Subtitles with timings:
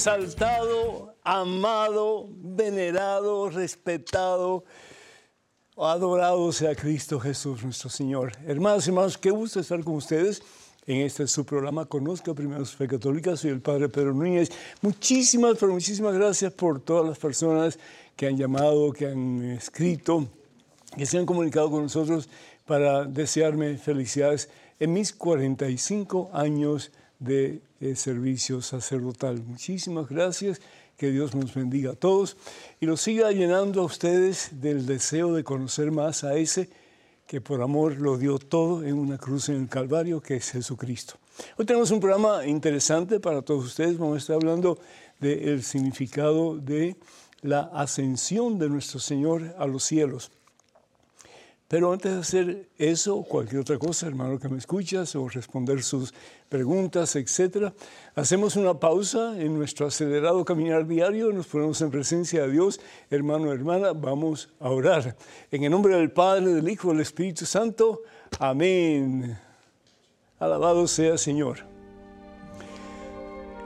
[0.00, 4.64] exaltado, amado, venerado, respetado,
[5.88, 8.32] adorado sea Cristo Jesús nuestro Señor.
[8.46, 10.42] Hermanos y hermanos, qué gusto estar con ustedes
[10.86, 13.34] en este su programa Conozca Primero Fe Católica.
[13.34, 14.50] Soy el Padre Pedro Núñez.
[14.82, 17.78] Muchísimas, pero muchísimas gracias por todas las personas
[18.14, 20.28] que han llamado, que han escrito,
[20.96, 22.28] que se han comunicado con nosotros
[22.66, 29.42] para desearme felicidades en mis 45 años de eh, servicio sacerdotal.
[29.42, 30.60] Muchísimas gracias,
[31.00, 32.36] que Dios nos bendiga a todos
[32.78, 36.68] y los siga llenando a ustedes del deseo de conocer más a ese
[37.26, 41.14] que por amor lo dio todo en una cruz en el Calvario, que es Jesucristo.
[41.56, 43.96] Hoy tenemos un programa interesante para todos ustedes.
[43.96, 44.78] Vamos a estar hablando
[45.20, 46.96] del significado de
[47.40, 50.30] la ascensión de nuestro Señor a los cielos.
[51.70, 55.84] Pero antes de hacer eso o cualquier otra cosa, hermano que me escuchas, o responder
[55.84, 56.12] sus
[56.48, 57.72] preguntas, etcétera,
[58.16, 63.52] hacemos una pausa en nuestro acelerado caminar diario, nos ponemos en presencia de Dios, hermano,
[63.52, 65.16] hermana, vamos a orar.
[65.52, 68.02] En el nombre del Padre, del Hijo, del Espíritu Santo,
[68.40, 69.38] amén.
[70.40, 71.58] Alabado sea Señor.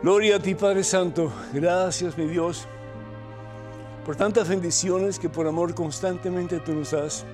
[0.02, 1.32] Gloria a ti, Padre Santo.
[1.54, 2.66] Gracias, mi Dios,
[4.04, 7.24] por tantas bendiciones que por amor constantemente tú nos das.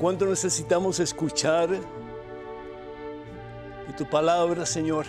[0.00, 1.82] Cuánto necesitamos escuchar de
[3.96, 5.06] tu palabra, Señor.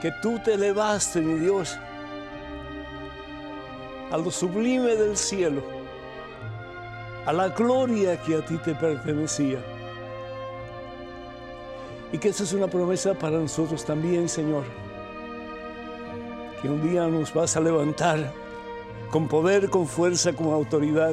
[0.00, 1.78] Que tú te elevaste, mi Dios,
[4.10, 5.62] a lo sublime del cielo,
[7.26, 9.58] a la gloria que a ti te pertenecía.
[12.10, 14.64] Y que esa es una promesa para nosotros también, Señor.
[16.60, 18.32] Que un día nos vas a levantar
[19.10, 21.12] con poder, con fuerza, con autoridad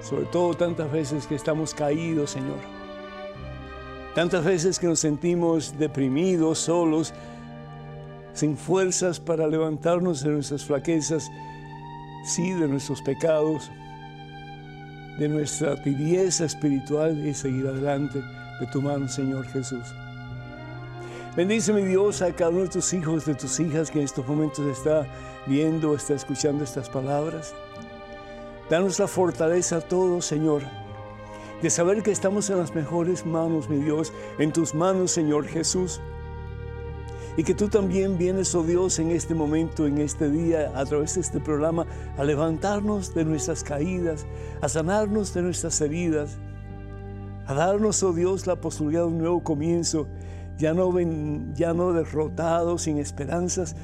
[0.00, 2.58] sobre todo tantas veces que estamos caídos, Señor.
[4.14, 7.12] Tantas veces que nos sentimos deprimidos, solos,
[8.32, 11.30] sin fuerzas para levantarnos de nuestras flaquezas,
[12.24, 13.70] sí, de nuestros pecados,
[15.18, 18.20] de nuestra tibieza espiritual y seguir adelante
[18.60, 19.86] de tu mano, Señor Jesús.
[21.36, 24.26] Bendice, mi Dios, a cada uno de tus hijos, de tus hijas que en estos
[24.26, 25.06] momentos está
[25.46, 27.54] viendo, está escuchando estas palabras.
[28.70, 30.60] Danos la fortaleza a todos, Señor,
[31.62, 36.02] de saber que estamos en las mejores manos, mi Dios, en tus manos, Señor Jesús.
[37.38, 41.14] Y que tú también vienes, oh Dios, en este momento, en este día, a través
[41.14, 41.86] de este programa,
[42.18, 44.26] a levantarnos de nuestras caídas,
[44.60, 46.36] a sanarnos de nuestras heridas,
[47.46, 50.08] a darnos, oh Dios, la posibilidad de un nuevo comienzo,
[50.58, 50.92] ya no,
[51.54, 53.76] ya no derrotados, sin esperanzas,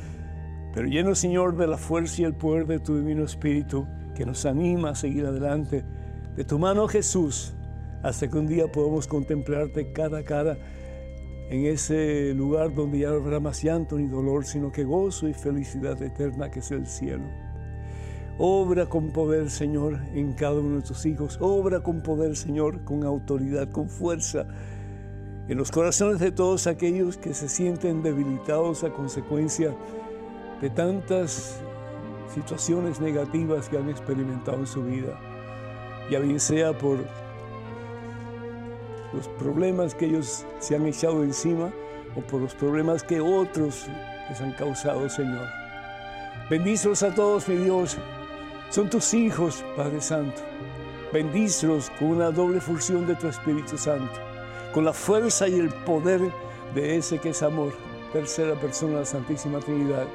[0.75, 4.47] pero lleno, Señor, de la fuerza y el poder de tu Divino Espíritu que nos
[4.47, 5.85] anima a seguir adelante.
[6.37, 7.55] De tu mano, Jesús,
[8.03, 10.59] hasta que un día podamos contemplarte cara a cara
[11.51, 15.35] en ese lugar donde ya no habrá más llanto ni dolor, sino que gozo y
[15.35, 17.25] felicidad eterna que es el cielo.
[18.39, 21.39] Obra con poder, Señor, en cada uno de tus hijos.
[21.41, 24.47] Obra con poder, Señor, con autoridad, con fuerza,
[25.47, 29.75] en los corazones de todos aquellos que se sienten debilitados a consecuencia
[30.61, 31.61] de tantas
[32.33, 35.19] situaciones negativas que han experimentado en su vida,
[36.11, 36.99] ya bien sea por
[39.13, 41.71] los problemas que ellos se han echado encima
[42.17, 43.87] o por los problemas que otros
[44.29, 45.47] les han causado, Señor.
[46.51, 47.97] Bendícelos a todos, mi Dios.
[48.71, 50.43] Son tus hijos, Padre Santo.
[51.13, 54.15] Bendícelos con una doble función de tu Espíritu Santo,
[54.73, 56.21] con la fuerza y el poder
[56.75, 57.73] de ese que es amor,
[58.13, 60.07] tercera persona de la Santísima Trinidad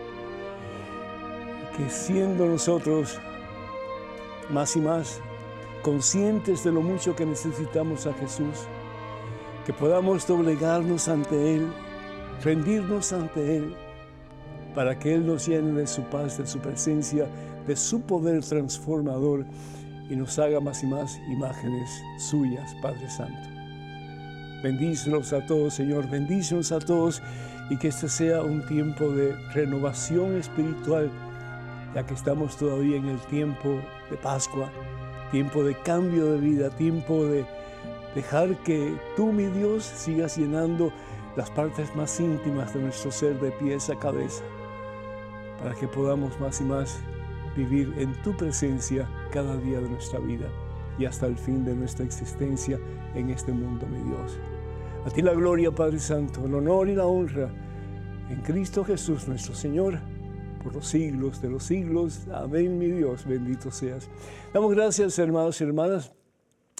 [1.87, 3.19] siendo nosotros
[4.49, 5.21] más y más
[5.81, 8.67] conscientes de lo mucho que necesitamos a Jesús,
[9.65, 11.67] que podamos doblegarnos ante Él,
[12.43, 13.75] rendirnos ante Él,
[14.75, 17.27] para que Él nos llene de su paz, de su presencia,
[17.65, 19.45] de su poder transformador
[20.09, 23.49] y nos haga más y más imágenes suyas, Padre Santo.
[24.63, 27.21] Bendícenos a todos, Señor, bendícenos a todos
[27.69, 31.09] y que este sea un tiempo de renovación espiritual
[31.93, 34.69] ya que estamos todavía en el tiempo de Pascua,
[35.31, 37.45] tiempo de cambio de vida, tiempo de
[38.15, 40.91] dejar que tú, mi Dios, sigas llenando
[41.35, 44.43] las partes más íntimas de nuestro ser de pies a cabeza,
[45.59, 46.99] para que podamos más y más
[47.55, 50.47] vivir en tu presencia cada día de nuestra vida.
[50.97, 52.77] y hasta el fin de nuestra existencia
[53.15, 54.37] en este mundo, mi Dios.
[55.05, 57.49] A ti la gloria, Padre Santo, el honor y la honra
[58.29, 59.97] en Cristo Jesús nuestro Señor
[60.59, 62.27] por los siglos de los siglos.
[62.31, 64.09] Amén, mi Dios, bendito seas.
[64.53, 66.11] Damos gracias, hermanos y hermanas,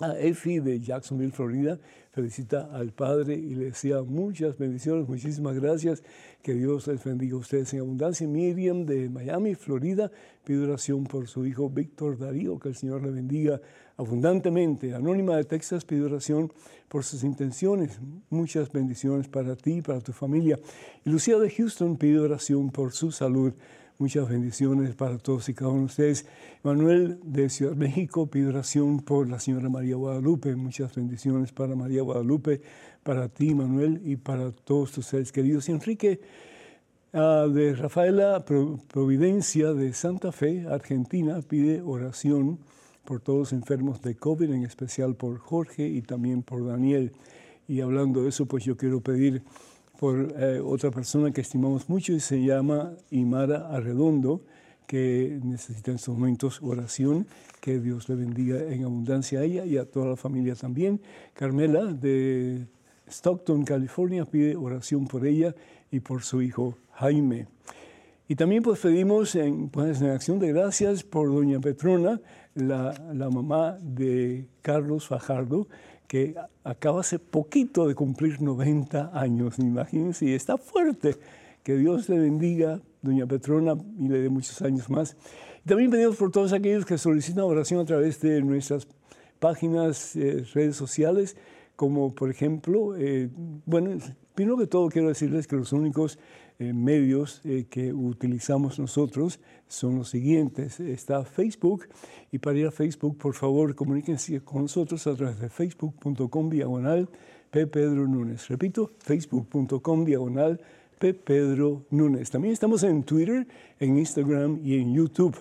[0.02, 1.80] a Efi de Jacksonville, Florida.
[2.20, 6.04] Felicita al Padre y le desea muchas bendiciones, muchísimas gracias.
[6.42, 8.28] Que Dios les bendiga a ustedes en abundancia.
[8.28, 10.12] Miriam de Miami, Florida,
[10.44, 13.62] pide oración por su hijo Víctor Darío, que el Señor le bendiga
[13.96, 14.94] abundantemente.
[14.94, 16.52] Anónima de Texas pide oración
[16.90, 18.02] por sus intenciones.
[18.30, 20.60] Muchas bendiciones para ti y para tu familia.
[21.06, 23.54] Y Lucía de Houston pide oración por su salud.
[24.00, 26.26] Muchas bendiciones para todos y cada uno de ustedes.
[26.64, 30.56] Manuel de Ciudad México pide oración por la señora María Guadalupe.
[30.56, 32.62] Muchas bendiciones para María Guadalupe,
[33.04, 35.68] para ti, Manuel, y para todos tus seres queridos.
[35.68, 36.22] Y Enrique
[37.12, 42.58] ah, de Rafaela Providencia de Santa Fe, Argentina, pide oración
[43.04, 47.12] por todos los enfermos de COVID, en especial por Jorge y también por Daniel.
[47.68, 49.44] Y hablando de eso, pues yo quiero pedir
[50.00, 54.42] por eh, otra persona que estimamos mucho y se llama Imara Arredondo,
[54.88, 57.28] que necesita en estos momentos oración.
[57.60, 61.02] Que Dios le bendiga en abundancia a ella y a toda la familia también.
[61.34, 62.66] Carmela de
[63.10, 65.54] Stockton, California, pide oración por ella
[65.92, 67.48] y por su hijo Jaime.
[68.30, 72.22] Y también pues pedimos en, pues, en acción de gracias por doña Petrona,
[72.56, 75.68] la, la mamá de Carlos Fajardo,
[76.10, 76.34] que
[76.64, 81.16] acaba hace poquito de cumplir 90 años, imagínense, y está fuerte.
[81.62, 85.16] Que Dios le bendiga, doña Petrona, y le dé muchos años más.
[85.64, 88.88] Y también pedimos por todos aquellos que solicitan oración a través de nuestras
[89.38, 91.38] páginas, eh, redes sociales,
[91.76, 93.30] como por ejemplo, eh,
[93.68, 93.92] bueno,
[94.34, 96.18] primero que todo quiero decirles que los únicos
[96.60, 99.40] eh, medios eh, que utilizamos nosotros
[99.70, 100.82] son los siguientes.
[100.82, 101.88] Está Facebook
[102.32, 107.08] y para ir a Facebook, por favor, comuníquense con nosotros a través de facebook.com diagonal
[107.50, 107.66] P.
[107.66, 108.06] Pedro.
[108.50, 110.60] Repito, facebook.com diagonal
[111.00, 111.14] P.
[111.14, 111.86] Pedro.
[112.30, 113.48] También estamos en Twitter,
[113.80, 115.38] en Instagram y en YouTube.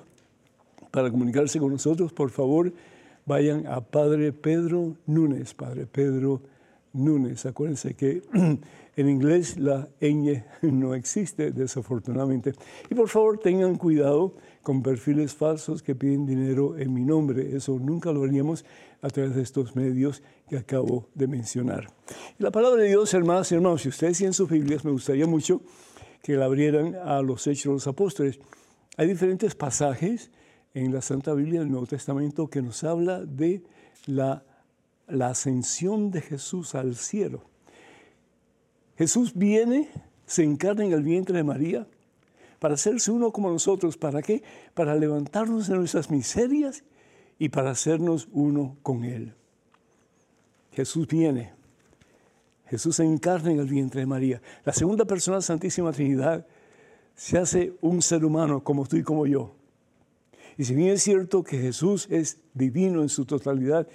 [0.93, 2.73] Para comunicarse con nosotros, por favor,
[3.27, 6.41] vayan a Padre Pedro Núñez, Padre Pedro.
[7.45, 8.23] Acuérdense que
[8.99, 12.53] En inglés la ñ no existe, desafortunadamente.
[12.91, 17.55] Y por favor tengan cuidado con perfiles falsos que piden dinero en mi nombre.
[17.55, 18.65] Eso nunca lo haríamos
[19.01, 21.87] a través de estos medios que acabo de mencionar.
[22.41, 25.29] Y la palabra de Dios, hermanas y hermanos, si ustedes tienen sus Biblias, me gustaría
[25.29, 25.63] mucho
[26.21, 28.41] que la abrieran a los Hechos de los Apóstoles.
[28.97, 30.33] Hay diferentes pasajes
[30.75, 33.63] en la Santa Biblia del Nuevo Testamento que nos habla de
[34.07, 34.43] la,
[35.09, 37.43] la ascensión de Jesús al cielo.
[38.97, 39.89] Jesús viene,
[40.27, 41.87] se encarna en el vientre de María
[42.59, 43.97] para hacerse uno como nosotros.
[43.97, 44.43] ¿Para qué?
[44.75, 46.85] Para levantarnos de nuestras miserias
[47.39, 49.35] y para hacernos uno con Él.
[50.73, 51.53] Jesús viene.
[52.67, 54.43] Jesús se encarna en el vientre de María.
[54.65, 56.47] La segunda persona de la Santísima Trinidad
[57.15, 59.55] se hace un ser humano como tú y como yo.
[60.57, 63.87] Y si bien es cierto que Jesús es divino en su totalidad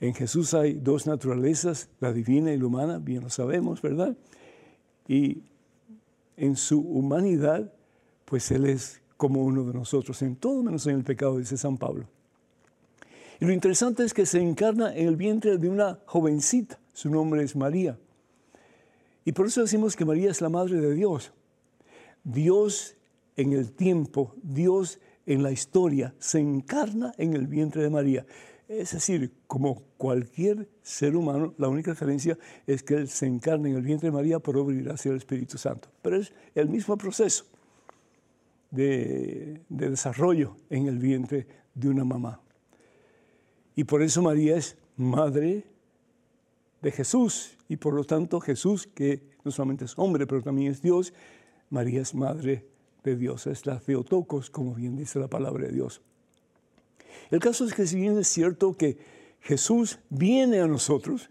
[0.00, 4.16] en Jesús hay dos naturalezas, la divina y la humana, bien lo sabemos, ¿verdad?
[5.06, 5.42] Y
[6.36, 7.72] en su humanidad,
[8.24, 11.78] pues Él es como uno de nosotros, en todo menos en el pecado, dice San
[11.78, 12.06] Pablo.
[13.40, 17.42] Y lo interesante es que se encarna en el vientre de una jovencita, su nombre
[17.42, 17.98] es María.
[19.24, 21.32] Y por eso decimos que María es la madre de Dios.
[22.24, 22.96] Dios
[23.36, 28.26] en el tiempo, Dios en la historia, se encarna en el vientre de María.
[28.68, 33.76] Es decir, como cualquier ser humano, la única diferencia es que Él se encarna en
[33.76, 35.88] el vientre de María por obra y gracia del Espíritu Santo.
[36.00, 37.44] Pero es el mismo proceso
[38.70, 42.40] de, de desarrollo en el vientre de una mamá.
[43.76, 45.64] Y por eso María es madre
[46.80, 47.58] de Jesús.
[47.68, 51.12] Y por lo tanto Jesús, que no solamente es hombre, pero también es Dios,
[51.70, 52.66] María es madre
[53.02, 53.46] de Dios.
[53.46, 56.00] Es la Theotokos, como bien dice la palabra de Dios.
[57.30, 58.98] El caso es que si bien es cierto que
[59.40, 61.28] Jesús viene a nosotros,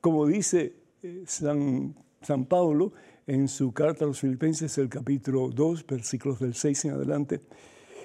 [0.00, 2.92] como dice eh, San, San Pablo
[3.26, 7.40] en su carta a los filipenses, el capítulo 2, versículos del 6 en adelante,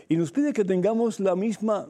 [0.09, 1.87] y nos pide que tengamos la misma,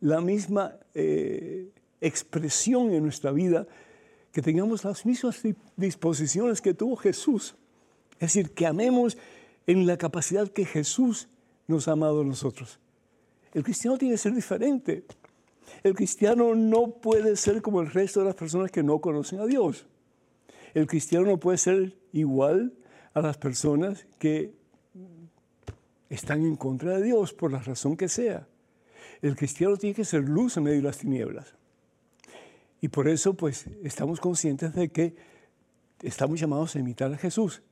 [0.00, 1.70] la misma eh,
[2.00, 3.66] expresión en nuestra vida,
[4.32, 5.42] que tengamos las mismas
[5.76, 7.56] disposiciones que tuvo Jesús.
[8.14, 9.16] Es decir, que amemos
[9.66, 11.28] en la capacidad que Jesús
[11.66, 12.78] nos ha amado a nosotros.
[13.54, 15.04] El cristiano tiene que ser diferente.
[15.82, 19.46] El cristiano no puede ser como el resto de las personas que no conocen a
[19.46, 19.86] Dios.
[20.74, 22.74] El cristiano no puede ser igual
[23.14, 24.52] a las personas que
[26.10, 28.46] están en contra de Dios por la razón que sea.
[29.20, 31.54] el cristiano tiene que ser luz en medio de las tinieblas.
[32.80, 35.16] Y por eso, pues, estamos conscientes de que
[36.02, 37.62] estamos llamados a imitar a Jesús.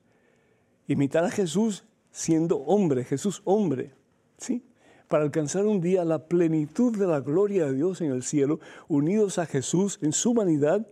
[0.89, 3.93] Imitar a Jesús siendo hombre, Jesús hombre,
[4.39, 4.65] ¿sí?
[5.09, 9.39] Para alcanzar un día la plenitud de la gloria de Dios en el cielo, unidos
[9.39, 10.87] a Jesús en su humanidad,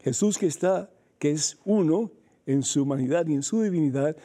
[0.00, 2.10] Jesús que está, que es uno
[2.46, 4.16] en su humanidad y en su divinidad,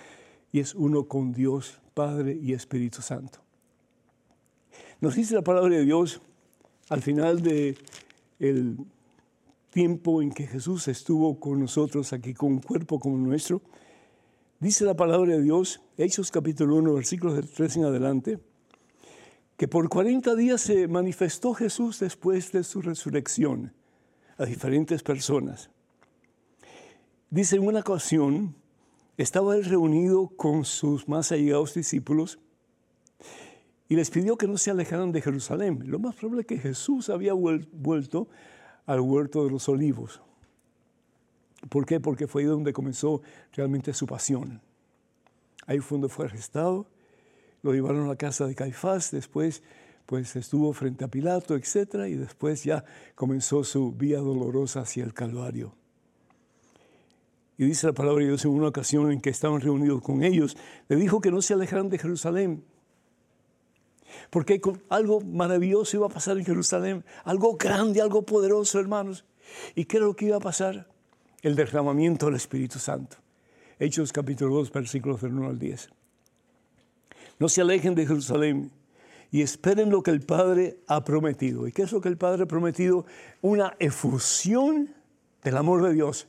[0.52, 3.40] y es uno con Dios, Padre y Espíritu Santo.
[5.02, 6.22] Nos dice la palabra de Dios
[6.90, 7.78] al final de
[8.40, 8.78] el
[9.70, 13.62] tiempo en que Jesús estuvo con nosotros aquí con un cuerpo como nuestro,
[14.60, 18.40] dice la palabra de Dios, Hechos capítulo 1, versículos del 3 en adelante,
[19.60, 23.74] que por 40 días se manifestó Jesús después de su resurrección
[24.38, 25.70] a diferentes personas.
[27.30, 28.56] Dice, en una ocasión
[29.18, 32.40] estaba él reunido con sus más allegados discípulos
[33.90, 35.84] y les pidió que no se alejaran de Jerusalén.
[35.88, 38.30] Lo más probable es que Jesús había vuelto
[38.86, 40.22] al huerto de los olivos.
[41.68, 42.00] ¿Por qué?
[42.00, 44.62] Porque fue ahí donde comenzó realmente su pasión.
[45.68, 46.88] Ahí fue donde fue arrestado,
[47.62, 49.64] lo llevaron a la casa de Caifás, después
[50.06, 52.08] pues estuvo frente a Pilato, etc.
[52.08, 55.76] Y después ya comenzó su vía dolorosa hacia el Calvario.
[57.60, 60.58] Y dice la palabra de Dios en una ocasión en que estaban reunidos con ellos,
[60.88, 62.64] le dijo que no se alejaran de Jerusalén,
[64.32, 69.26] porque algo maravilloso iba a pasar en Jerusalén, algo grande, algo poderoso, hermanos.
[69.76, 70.88] ¿Y qué era lo que iba a pasar?
[71.44, 73.18] El derramamiento del Espíritu Santo.
[73.78, 75.90] Hechos capítulo 2, versículos del 1 al 10.
[77.40, 78.72] No se alejen de Jerusalén
[79.32, 81.68] y esperen lo que el Padre ha prometido.
[81.68, 83.06] ¿Y qué es lo que el Padre ha prometido?
[83.42, 84.94] Una efusión
[85.44, 86.28] del amor de Dios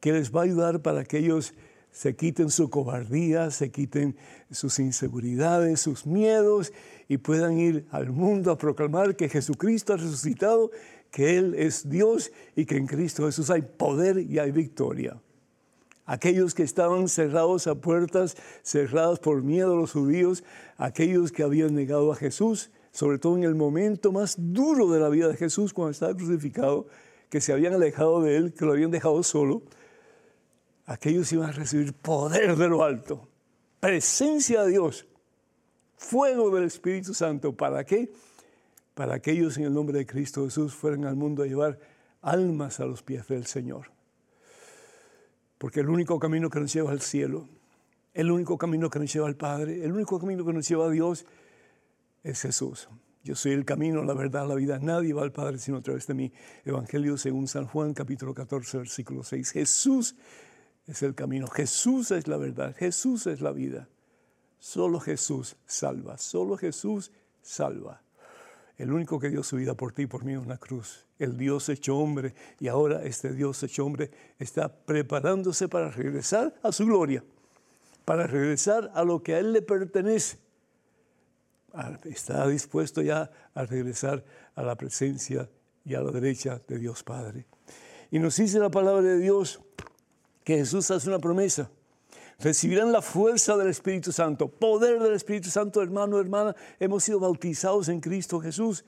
[0.00, 1.54] que les va a ayudar para que ellos
[1.92, 4.16] se quiten su cobardía, se quiten
[4.50, 6.72] sus inseguridades, sus miedos
[7.08, 10.70] y puedan ir al mundo a proclamar que Jesucristo ha resucitado,
[11.10, 15.18] que Él es Dios y que en Cristo Jesús hay poder y hay victoria.
[16.06, 20.44] Aquellos que estaban cerrados a puertas, cerradas por miedo a los judíos,
[20.76, 25.08] aquellos que habían negado a Jesús, sobre todo en el momento más duro de la
[25.08, 26.86] vida de Jesús, cuando estaba crucificado,
[27.28, 29.62] que se habían alejado de Él, que lo habían dejado solo,
[30.86, 33.28] aquellos iban a recibir poder de lo alto,
[33.80, 35.06] presencia de Dios,
[35.96, 37.52] fuego del Espíritu Santo.
[37.52, 38.12] ¿Para qué?
[38.94, 41.78] Para que ellos en el nombre de Cristo Jesús fueran al mundo a llevar
[42.22, 43.95] almas a los pies del Señor.
[45.58, 47.48] Porque el único camino que nos lleva al cielo,
[48.12, 50.90] el único camino que nos lleva al Padre, el único camino que nos lleva a
[50.90, 51.26] Dios
[52.22, 52.88] es Jesús.
[53.22, 54.78] Yo soy el camino, la verdad, la vida.
[54.78, 56.32] Nadie va al Padre sino a través de mí.
[56.64, 59.50] Evangelio según San Juan, capítulo 14, versículo 6.
[59.50, 60.14] Jesús
[60.86, 61.48] es el camino.
[61.48, 63.88] Jesús es la verdad, Jesús es la vida.
[64.58, 67.10] Solo Jesús salva, solo Jesús
[67.42, 68.02] salva.
[68.78, 71.06] El único que dio su vida por ti y por mí en la cruz.
[71.18, 76.72] El Dios hecho hombre y ahora este Dios hecho hombre está preparándose para regresar a
[76.72, 77.24] su gloria,
[78.04, 80.38] para regresar a lo que a Él le pertenece.
[82.04, 85.48] Está dispuesto ya a regresar a la presencia
[85.84, 87.46] y a la derecha de Dios Padre.
[88.10, 89.60] Y nos dice la palabra de Dios
[90.44, 91.70] que Jesús hace una promesa.
[92.38, 96.54] Recibirán la fuerza del Espíritu Santo, poder del Espíritu Santo, hermano, hermana.
[96.78, 98.84] Hemos sido bautizados en Cristo Jesús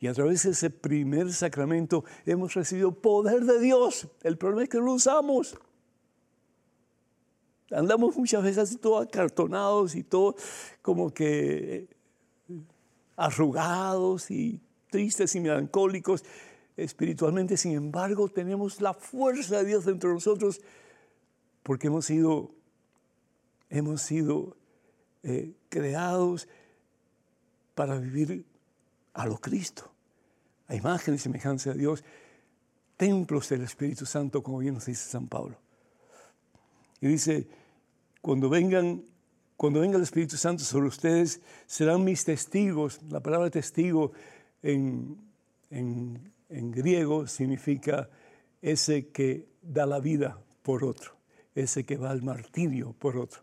[0.00, 4.08] y a través de ese primer sacramento hemos recibido poder de Dios.
[4.22, 5.58] El problema es que no lo usamos.
[7.70, 10.34] Andamos muchas veces así todos acartonados y todo
[10.80, 11.88] como que
[13.16, 16.24] arrugados y tristes y melancólicos
[16.76, 17.56] espiritualmente.
[17.56, 20.60] Sin embargo, tenemos la fuerza de Dios dentro de nosotros
[21.62, 22.54] porque hemos sido,
[23.70, 24.56] hemos sido
[25.22, 26.48] eh, creados
[27.74, 28.44] para vivir
[29.14, 29.90] a lo Cristo,
[30.66, 32.04] a imagen y semejanza de Dios,
[32.96, 35.58] templos del Espíritu Santo, como bien nos dice San Pablo.
[37.00, 37.46] Y dice,
[38.20, 39.04] cuando vengan,
[39.56, 43.00] cuando venga el Espíritu Santo sobre ustedes, serán mis testigos.
[43.08, 44.12] La palabra testigo
[44.62, 45.16] en,
[45.70, 48.08] en griego significa
[48.60, 51.18] ese que da la vida por otro
[51.58, 53.42] ese que va al martirio por otro.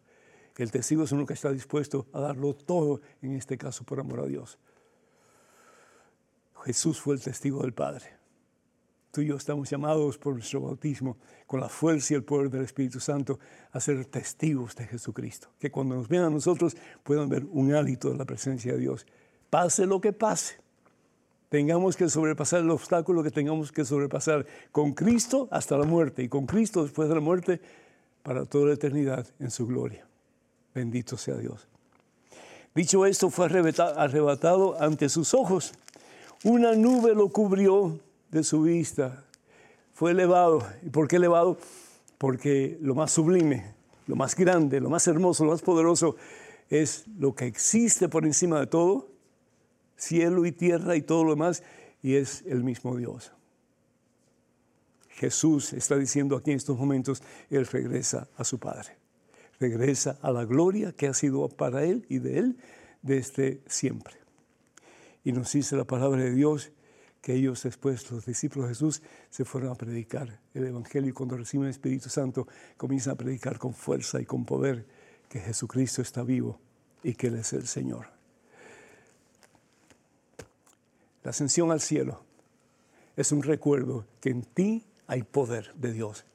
[0.58, 4.22] El testigo es uno que está dispuesto a darlo todo, en este caso por amor
[4.22, 4.58] a Dios.
[6.64, 8.06] Jesús fue el testigo del Padre.
[9.12, 12.64] Tú y yo estamos llamados por nuestro bautismo, con la fuerza y el poder del
[12.64, 13.40] Espíritu Santo,
[13.72, 15.50] a ser testigos de Jesucristo.
[15.60, 19.06] Que cuando nos vean a nosotros puedan ver un hálito de la presencia de Dios.
[19.50, 20.58] Pase lo que pase,
[21.50, 26.30] tengamos que sobrepasar el obstáculo que tengamos que sobrepasar con Cristo hasta la muerte y
[26.30, 27.62] con Cristo después de la muerte
[28.24, 30.06] para toda la eternidad en su gloria.
[30.76, 31.68] Bendito sea Dios.
[32.76, 35.74] Dicho esto, fue arrebatado ante sus ojos.
[36.44, 37.98] Una nube lo cubrió
[38.30, 39.24] de su vista.
[39.94, 40.68] Fue elevado.
[40.84, 41.58] ¿Y por qué elevado?
[42.18, 43.74] Porque lo más sublime,
[44.08, 46.18] lo más grande, lo más hermoso, lo más poderoso
[46.70, 49.08] es lo que existe por encima de todo,
[49.96, 51.64] cielo y tierra y todo lo demás,
[52.02, 53.32] y es el mismo Dios.
[55.10, 58.98] Jesús está diciendo aquí en estos momentos, Él regresa a su Padre,
[59.60, 62.58] regresa a la gloria que ha sido para Él y de Él
[63.02, 64.16] desde siempre.
[65.24, 66.72] Y nos dice la palabra de Dios
[67.22, 71.36] que ellos después, los discípulos de Jesús, se fueron a predicar el Evangelio y cuando
[71.36, 72.48] reciben el Espíritu Santo
[72.78, 74.86] comienzan a predicar con fuerza y con poder
[75.28, 76.60] que Jesucristo está vivo
[77.04, 78.08] y que Él es el Señor.
[81.24, 82.22] La ascensión al cielo
[83.16, 86.26] es un recuerdo que en ti hay poder de Dios,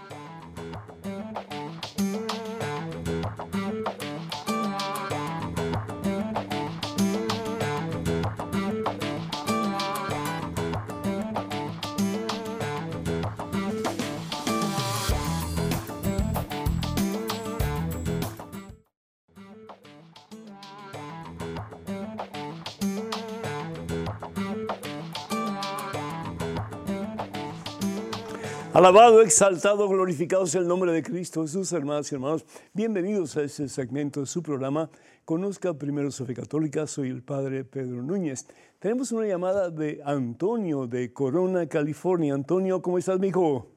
[28.82, 32.44] Alabado, exaltado, glorificado sea el nombre de Cristo Jesús, hermanas y hermanos.
[32.74, 34.90] Bienvenidos a este segmento de su programa.
[35.24, 36.88] Conozca primero su fe católica.
[36.88, 38.48] Soy el padre Pedro Núñez.
[38.80, 42.34] Tenemos una llamada de Antonio de Corona, California.
[42.34, 43.68] Antonio, ¿cómo estás, mijo?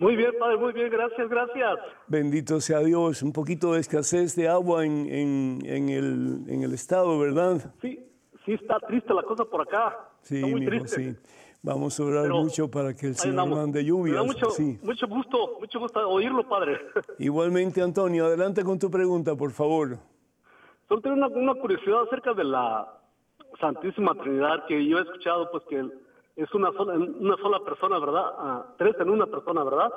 [0.00, 1.78] Muy bien, padre, muy bien, gracias, gracias.
[2.08, 3.22] Bendito sea Dios.
[3.22, 5.06] Un poquito de escasez de agua en,
[5.64, 7.72] el, en el estado, ¿verdad?
[7.80, 8.06] Sí,
[8.44, 9.98] sí, está triste la cosa por acá.
[10.20, 10.88] Sí, está muy triste.
[10.88, 11.16] sí.
[11.66, 14.22] Vamos a orar mucho para que el Señor mande lluvia.
[14.22, 14.50] Mucho,
[14.84, 16.78] mucho gusto, mucho gusto oírlo, Padre.
[17.18, 19.98] Igualmente, Antonio, adelante con tu pregunta, por favor.
[20.86, 22.86] Solo tengo una, curiosidad acerca de la
[23.58, 25.84] Santísima Trinidad, que yo he escuchado pues que
[26.36, 28.24] es una sola, una sola persona, ¿verdad?
[28.38, 29.90] Ah, tres en una persona, ¿verdad?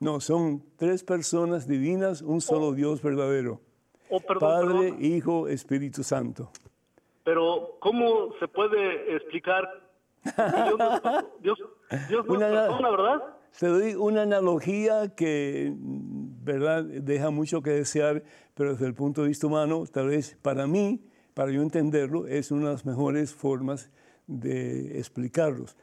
[0.00, 2.74] No, son tres personas divinas, un solo oh.
[2.74, 3.62] Dios verdadero.
[4.10, 6.50] Oh, Padre, Hijo, Espíritu Santo.
[7.24, 9.87] Pero, ¿cómo se puede explicar
[11.40, 11.58] Dios,
[12.08, 13.22] Dios, una, ¿verdad?
[13.58, 18.22] Te doy una analogía que, ¿verdad?, deja mucho que desear,
[18.54, 21.00] pero desde el punto de vista humano, tal vez para mí,
[21.34, 23.90] para yo entenderlo, es una de las mejores formas
[24.26, 25.76] de explicarlos.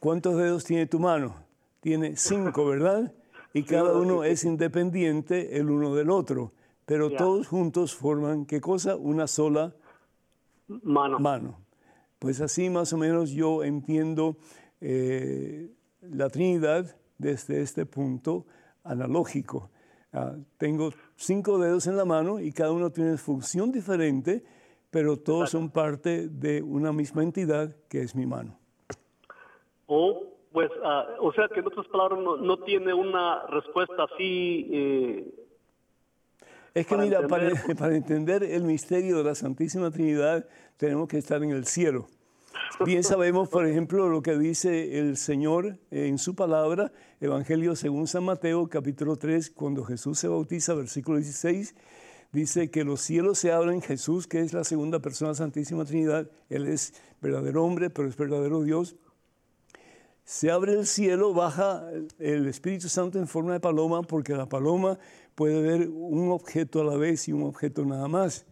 [0.00, 1.34] ¿Cuántos dedos tiene tu mano?
[1.80, 3.12] Tiene cinco, ¿verdad?
[3.52, 6.52] Y cada uno es independiente el uno del otro,
[6.84, 8.96] pero todos juntos forman, ¿qué cosa?
[8.96, 9.74] Una sola
[10.68, 11.18] mano.
[11.18, 11.67] mano.
[12.18, 14.36] Pues así más o menos yo entiendo
[14.80, 18.46] eh, la Trinidad desde este punto
[18.84, 19.70] analógico.
[20.12, 24.42] Ah, tengo cinco dedos en la mano y cada uno tiene función diferente,
[24.90, 28.58] pero todos son parte de una misma entidad que es mi mano.
[29.86, 34.68] O, pues, ah, o sea que en otras palabras no, tiene una respuesta así.
[34.72, 35.34] Eh,
[36.74, 37.26] es que mira,
[37.78, 40.46] para, entender el misterio de la Santísima Trinidad
[40.78, 42.08] tenemos que estar en el cielo.
[42.84, 48.24] Bien sabemos, por ejemplo, lo que dice el Señor en su palabra, Evangelio según San
[48.24, 51.74] Mateo, capítulo 3, cuando Jesús se bautiza, versículo 16,
[52.32, 56.66] dice que los cielos se abren, Jesús, que es la segunda persona Santísima Trinidad, Él
[56.68, 58.96] es verdadero hombre, pero es verdadero Dios,
[60.24, 64.98] se abre el cielo, baja el Espíritu Santo en forma de paloma, porque la paloma
[65.34, 68.44] puede ver un objeto a la vez y un objeto nada más.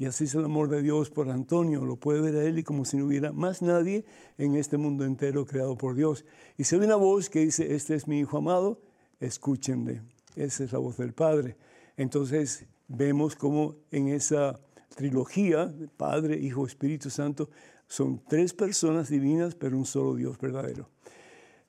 [0.00, 1.84] Y así es el amor de Dios por Antonio.
[1.84, 4.06] Lo puede ver a él y como si no hubiera más nadie
[4.38, 6.24] en este mundo entero creado por Dios.
[6.56, 8.80] Y se ve una voz que dice, este es mi Hijo amado,
[9.20, 10.00] escúchenle.
[10.36, 11.58] Esa es la voz del Padre.
[11.98, 14.58] Entonces vemos como en esa
[14.96, 17.50] trilogía, Padre, Hijo, Espíritu Santo,
[17.86, 20.88] son tres personas divinas, pero un solo Dios verdadero.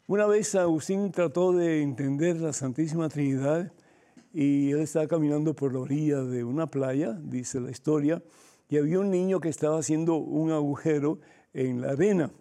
[0.07, 3.73] Una vez Agustín trató de entender la Santísima Trinidad
[4.33, 8.23] y él estaba caminando por la orilla de una playa, dice la historia,
[8.69, 11.19] y había un niño que estaba haciendo un agujero
[11.53, 12.31] en la arena.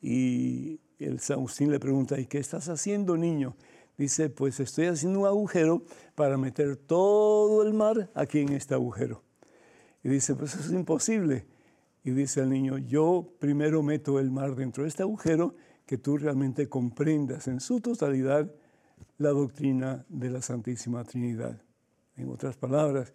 [0.00, 3.56] Y el San Agustín le pregunta, ¿y qué estás haciendo, niño?
[3.96, 9.22] Dice, pues estoy haciendo un agujero para meter todo el mar aquí en este agujero.
[10.02, 11.46] Y dice, pues eso es imposible.
[12.04, 15.54] Y dice el niño, yo primero meto el mar dentro de este agujero,
[15.86, 18.52] que tú realmente comprendas en su totalidad
[19.22, 21.62] la doctrina de la Santísima Trinidad.
[22.16, 23.14] En otras palabras,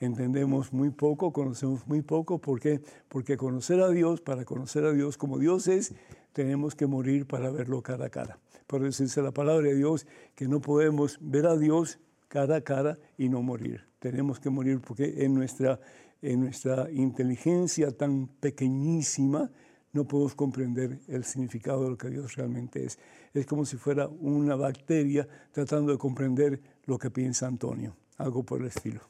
[0.00, 2.40] entendemos muy poco, conocemos muy poco.
[2.40, 2.80] ¿Por qué?
[3.08, 5.94] Porque conocer a Dios, para conocer a Dios como Dios es,
[6.32, 8.38] tenemos que morir para verlo cara a cara.
[8.66, 12.60] Por eso dice la palabra de Dios que no podemos ver a Dios cara a
[12.62, 13.84] cara y no morir.
[13.98, 15.78] Tenemos que morir porque en nuestra,
[16.22, 19.50] en nuestra inteligencia tan pequeñísima,
[19.92, 22.98] no podemos comprender el significado de lo que Dios realmente es.
[23.34, 28.60] Es como si fuera una bacteria tratando de comprender lo que piensa Antonio, algo por
[28.60, 29.00] el estilo.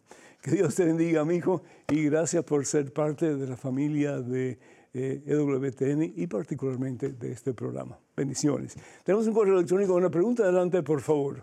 [0.40, 4.58] Que Dios te bendiga, mi hijo, y gracias por ser parte de la familia de
[4.94, 7.98] eh, EWTN y particularmente de este programa.
[8.16, 8.74] Bendiciones.
[9.04, 11.42] Tenemos un correo electrónico, una pregunta adelante, por favor.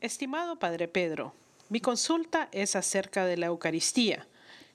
[0.00, 1.32] Estimado Padre Pedro,
[1.68, 4.26] mi consulta es acerca de la Eucaristía.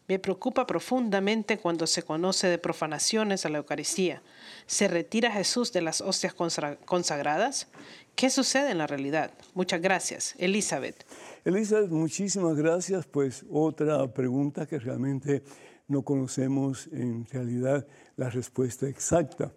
[0.07, 4.21] Me preocupa profundamente cuando se conoce de profanaciones a la Eucaristía.
[4.67, 7.67] ¿Se retira Jesús de las hostias consagradas?
[8.15, 9.32] ¿Qué sucede en la realidad?
[9.54, 10.36] Muchas gracias.
[10.38, 11.06] Elizabeth.
[11.43, 13.06] Elizabeth, muchísimas gracias.
[13.06, 15.43] Pues otra pregunta que realmente
[15.88, 19.51] no conocemos en realidad la respuesta exacta.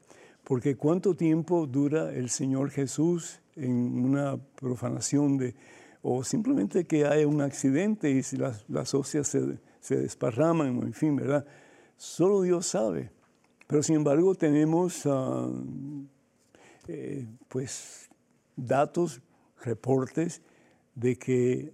[0.45, 5.55] Porque ¿cuánto tiempo dura el Señor Jesús en una profanación de,
[6.03, 11.17] o simplemente que haya un accidente y las, las hostias se se desparraman, en fin,
[11.17, 11.47] ¿verdad?
[11.97, 13.11] Solo Dios sabe.
[13.69, 15.49] Pero sin embargo tenemos ah,
[16.89, 18.09] eh, pues
[18.57, 19.21] datos,
[19.63, 20.43] reportes
[20.95, 21.73] de que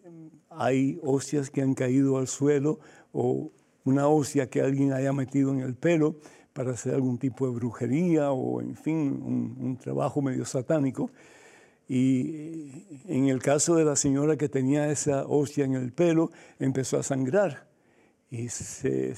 [0.50, 2.80] hay hostias que han caído al suelo
[3.12, 3.50] o
[3.85, 6.16] una hostia que alguien haya metido en el pelo
[6.52, 11.11] para hacer algún tipo de brujería o, en fin, un, un trabajo medio satánico.
[11.88, 16.98] Y en el caso de la señora que tenía esa hostia en el pelo, empezó
[16.98, 17.68] a sangrar
[18.30, 19.14] y se,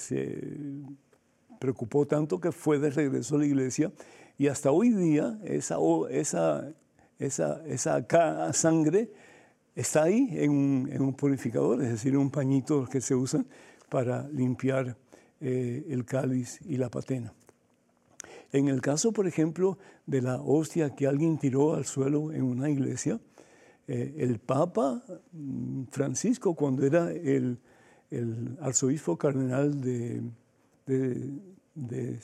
[1.59, 3.93] preocupó tanto que fue de regreso a la iglesia
[4.39, 5.77] y hasta hoy día esa,
[6.11, 6.73] esa,
[7.19, 9.11] esa, esa sangre
[9.75, 10.51] está ahí en
[11.03, 13.45] un, purificador, es decir, un pañito que se usa
[13.89, 14.97] para limpiar
[15.41, 17.33] eh, el cáliz y la patena.
[18.53, 22.71] En el caso, por ejemplo, de la hostia que alguien tiró al suelo en una
[22.71, 23.21] iglesia,
[23.89, 27.59] eh, el Papa mm, Francisco, cuando era el
[28.61, 30.23] arzobispo cardenal de,
[30.87, 32.21] de,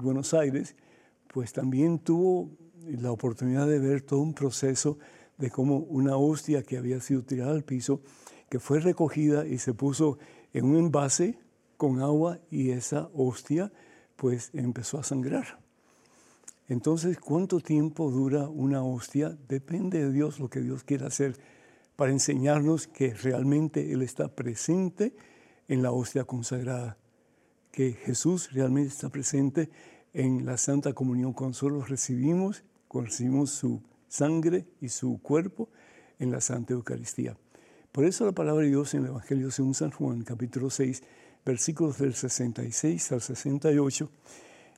[0.00, 0.74] Buenos Aires,
[1.32, 2.50] pues también tuvo
[2.86, 4.98] la oportunidad de ver todo un proceso
[5.38, 8.00] de cómo una hostia que había sido tirada al piso,
[8.48, 10.18] que fue recogida y se puso
[10.52, 11.38] en un envase
[11.76, 13.72] con agua y esa hostia
[14.16, 15.58] pues empezó a sangrar.
[16.68, 19.36] Entonces, ¿cuánto tiempo dura una hostia?
[19.48, 21.36] Depende de Dios lo que Dios quiera hacer
[21.96, 25.14] para enseñarnos que realmente Él está presente
[25.68, 26.98] en la hostia consagrada,
[27.72, 29.70] que Jesús realmente está presente
[30.12, 35.68] en la Santa Comunión cuando solo recibimos, cuando recibimos su sangre y su cuerpo
[36.18, 37.36] en la Santa Eucaristía.
[37.90, 41.02] Por eso la palabra de Dios en el Evangelio según San Juan, capítulo 6,
[41.44, 44.10] versículos del 66 al 68,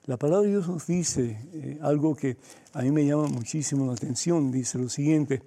[0.07, 2.37] la palabra de Dios nos dice eh, algo que
[2.75, 4.51] a mí me llama muchísimo la atención.
[4.51, 5.43] Dice lo siguiente,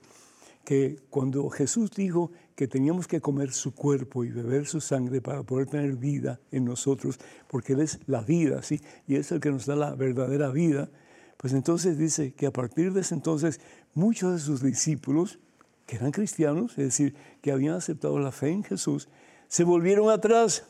[0.68, 5.42] que cuando Jesús dijo que teníamos que comer su cuerpo y beber su sangre para
[5.44, 8.82] poder tener vida en nosotros, porque Él es la vida, ¿sí?
[9.08, 10.90] Y es el que nos da la verdadera vida,
[11.38, 13.62] pues entonces dice que a partir de ese entonces
[13.94, 15.40] muchos de sus discípulos,
[15.86, 19.08] que eran cristianos, es decir, que habían aceptado la fe en Jesús,
[19.48, 20.66] se volvieron atrás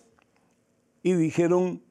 [1.01, 1.81] y dijeron,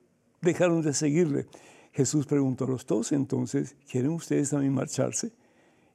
[0.43, 1.49] dejaron de seguirle.
[1.91, 5.33] Jesús preguntó a los dos entonces, ¿quieren ustedes también marcharse?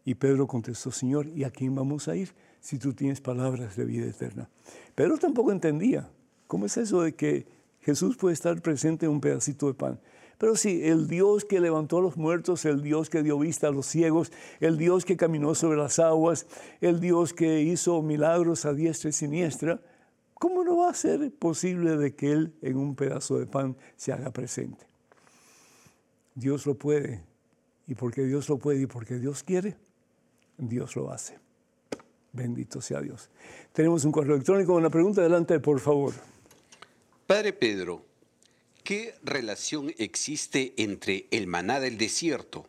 [0.03, 3.85] Y Pedro contestó, Señor, ¿y a quién vamos a ir si tú tienes palabras de
[3.85, 4.49] vida eterna?
[4.95, 6.09] Pedro tampoco entendía.
[6.47, 7.47] ¿Cómo es eso de que
[7.81, 9.99] Jesús puede estar presente en un pedacito de pan?
[10.41, 13.71] Pero sí, el Dios que levantó a los muertos, el Dios que dio vista a
[13.71, 16.47] los ciegos, el Dios que caminó sobre las aguas,
[16.81, 19.79] el Dios que hizo milagros a diestra y siniestra,
[20.33, 24.13] ¿cómo no va a ser posible de que Él en un pedazo de pan se
[24.13, 24.83] haga presente?
[26.33, 27.21] Dios lo puede.
[27.85, 29.77] Y porque Dios lo puede y porque Dios quiere,
[30.61, 31.39] Dios lo hace.
[32.31, 33.29] Bendito sea Dios.
[33.73, 34.73] Tenemos un correo electrónico.
[34.73, 36.13] Una pregunta adelante, por favor.
[37.27, 38.05] Padre Pedro,
[38.83, 42.65] ¿qué relación existe entre el maná del desierto,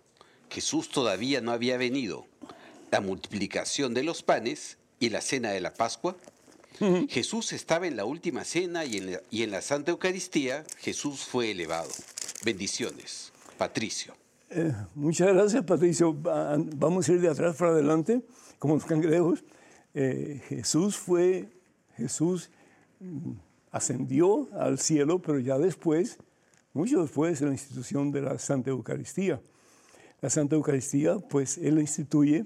[0.50, 2.26] Jesús todavía no había venido,
[2.90, 6.16] la multiplicación de los panes y la cena de la Pascua?
[7.08, 11.20] Jesús estaba en la última cena y en la, y en la Santa Eucaristía Jesús
[11.20, 11.90] fue elevado.
[12.44, 13.32] Bendiciones.
[13.58, 14.21] Patricio.
[14.54, 16.14] Eh, muchas gracias, Patricio.
[16.14, 18.22] Vamos a ir de atrás para adelante,
[18.58, 19.42] como los cangrejos.
[19.94, 21.48] Eh, Jesús fue,
[21.96, 22.50] Jesús
[23.00, 23.30] mm,
[23.70, 26.18] ascendió al cielo, pero ya después,
[26.74, 29.40] mucho después, de la institución de la Santa Eucaristía.
[30.20, 32.44] La Santa Eucaristía, pues Él la instituye,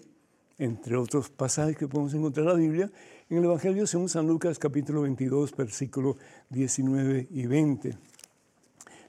[0.59, 2.92] entre otros pasajes que podemos encontrar en la Biblia,
[3.29, 6.16] en el Evangelio según San Lucas capítulo 22, versículo
[6.51, 7.99] 19 y 20.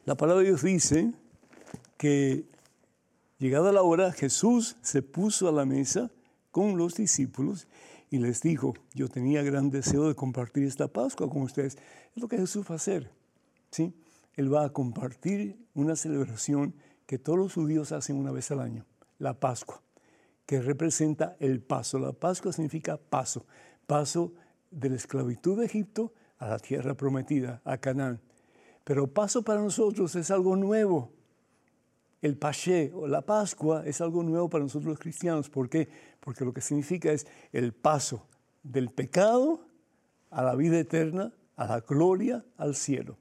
[0.06, 1.14] La palabra de Dios dice
[1.96, 2.57] que
[3.40, 6.12] llegada la hora, Jesús se puso a la mesa
[6.52, 7.68] con los discípulos
[8.10, 11.78] y les dijo, yo tenía gran deseo de compartir esta Pascua con ustedes.
[12.16, 13.12] Es lo que Jesús va a hacer.
[13.70, 13.94] ¿sí?
[14.36, 16.74] Él va a compartir una celebración
[17.06, 18.86] que todos los judíos hacen una vez al año,
[19.20, 19.82] la Pascua,
[20.46, 22.00] que representa el paso.
[22.00, 23.46] La Pascua significa paso,
[23.86, 24.34] paso
[24.72, 28.22] de la esclavitud de Egipto a la tierra prometida, a Canaán.
[28.84, 31.12] Pero paso para nosotros es algo nuevo.
[32.22, 35.50] El Paché o la Pascua es algo nuevo para nosotros los cristianos.
[35.50, 35.88] ¿Por qué?
[36.20, 38.26] Porque lo que significa es el paso
[38.64, 39.62] del pecado
[40.32, 43.18] a la vida eterna, a la gloria, al cielo.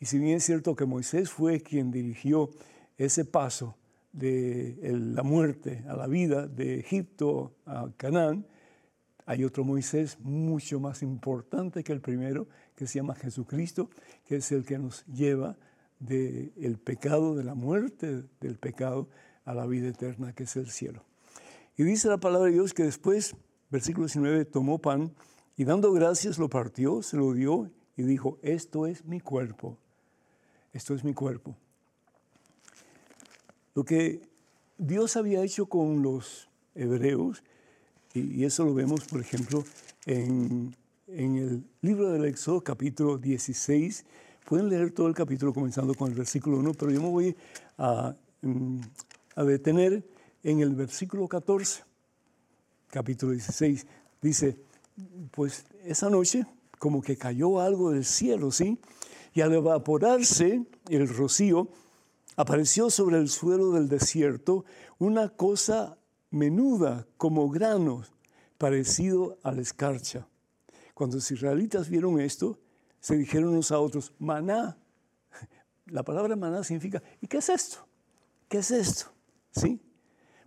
[0.00, 2.50] Y si bien es cierto que Moisés fue quien dirigió
[2.96, 3.76] ese paso
[4.12, 8.46] de la muerte a la vida de Egipto a Canaán,
[9.26, 13.88] hay otro Moisés mucho más importante que el primero, que se llama Jesucristo,
[14.26, 15.56] que es el que nos lleva
[15.98, 19.08] del pecado, de la muerte del pecado,
[19.44, 21.04] a la vida eterna que es el cielo.
[21.76, 23.36] Y dice la palabra de Dios que después,
[23.70, 25.12] versículo 19, tomó pan
[25.56, 29.76] y dando gracias lo partió, se lo dio y dijo, esto es mi cuerpo,
[30.72, 31.56] esto es mi cuerpo.
[33.74, 34.22] Lo que
[34.78, 37.42] Dios había hecho con los hebreos,
[38.14, 39.64] y, eso lo vemos, por ejemplo,
[40.06, 40.76] en,
[41.08, 44.04] en el libro del Éxodo, capítulo 16,
[44.44, 47.36] Pueden leer todo el capítulo comenzando con el versículo 1, pero yo me voy
[47.78, 48.78] a, mm,
[49.36, 50.04] a detener
[50.42, 51.82] en el versículo 14,
[52.90, 53.86] capítulo 16.
[54.20, 54.58] Dice,
[55.30, 56.46] pues esa noche
[56.78, 58.78] como que cayó algo del cielo, ¿sí?
[59.32, 61.68] Y al evaporarse el rocío,
[62.36, 64.66] apareció sobre el suelo del desierto
[64.98, 65.96] una cosa
[66.30, 68.12] menuda como granos,
[68.58, 70.26] parecido a la escarcha.
[70.92, 72.58] Cuando los israelitas vieron esto,
[73.04, 74.78] se dijeron unos a otros, maná.
[75.84, 77.86] La palabra maná significa, ¿y qué es esto?
[78.48, 79.12] ¿Qué es esto?
[79.50, 79.78] ¿Sí?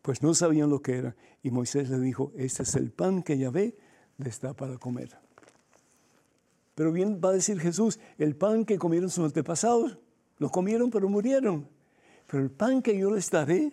[0.02, 1.16] Pues no sabían lo que era.
[1.44, 3.78] Y Moisés le dijo, este es el pan que Yahvé
[4.18, 5.16] le está para comer.
[6.74, 10.00] Pero bien va a decir Jesús, el pan que comieron sus antepasados,
[10.40, 11.70] lo comieron pero murieron.
[12.26, 13.72] Pero el pan que yo les daré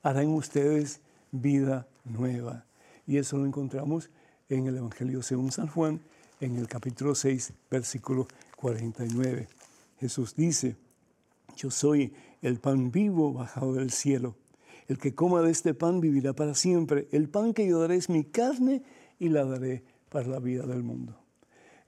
[0.00, 1.00] hará en ustedes
[1.32, 2.66] vida nueva.
[3.04, 4.10] Y eso lo encontramos
[4.48, 6.00] en el Evangelio según San Juan,
[6.42, 8.26] en el capítulo 6, versículo
[8.56, 9.48] 49.
[10.00, 10.76] Jesús dice,
[11.56, 14.34] yo soy el pan vivo bajado del cielo.
[14.88, 17.06] El que coma de este pan vivirá para siempre.
[17.12, 18.82] El pan que yo daré es mi carne
[19.20, 21.16] y la daré para la vida del mundo.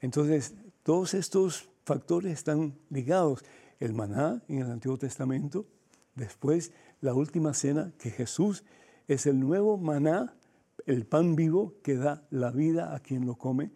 [0.01, 3.45] Entonces, todos estos factores están ligados.
[3.81, 5.67] El maná en el Antiguo Testamento,
[6.15, 8.63] después la última cena, que Jesús
[9.09, 10.37] es el nuevo maná,
[10.87, 13.73] el pan vivo que da la vida a quien lo come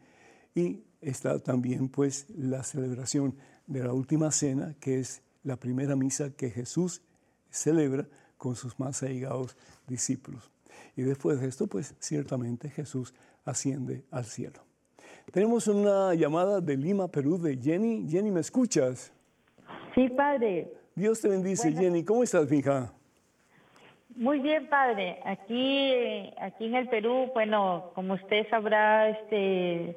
[0.55, 3.35] y está también pues la celebración
[3.67, 7.03] de la última cena, que es la primera misa que Jesús
[7.51, 8.07] celebra
[8.37, 9.57] con sus más allegados
[9.87, 10.51] discípulos.
[10.97, 14.61] Y después de esto, pues ciertamente Jesús asciende al cielo.
[15.33, 18.09] Tenemos una llamada de Lima, Perú, de Jenny.
[18.09, 19.13] Jenny, ¿me escuchas?
[19.95, 20.73] Sí, padre.
[20.95, 22.05] Dios te bendice, Jenny.
[22.05, 22.93] ¿Cómo estás, hija?
[24.17, 25.21] Muy bien, padre.
[25.25, 25.93] Aquí,
[26.41, 29.97] aquí en el Perú, bueno, como usted sabrá, este,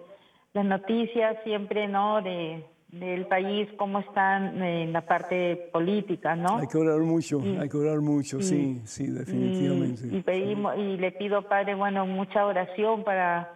[0.53, 2.21] las noticias siempre, ¿no?
[2.21, 6.57] De, del país, cómo están en la parte política, ¿no?
[6.57, 10.07] Hay que orar mucho, hay que orar mucho, sí, sí, definitivamente.
[10.11, 13.55] Y, pedimos, y le pido, Padre, bueno, mucha oración para,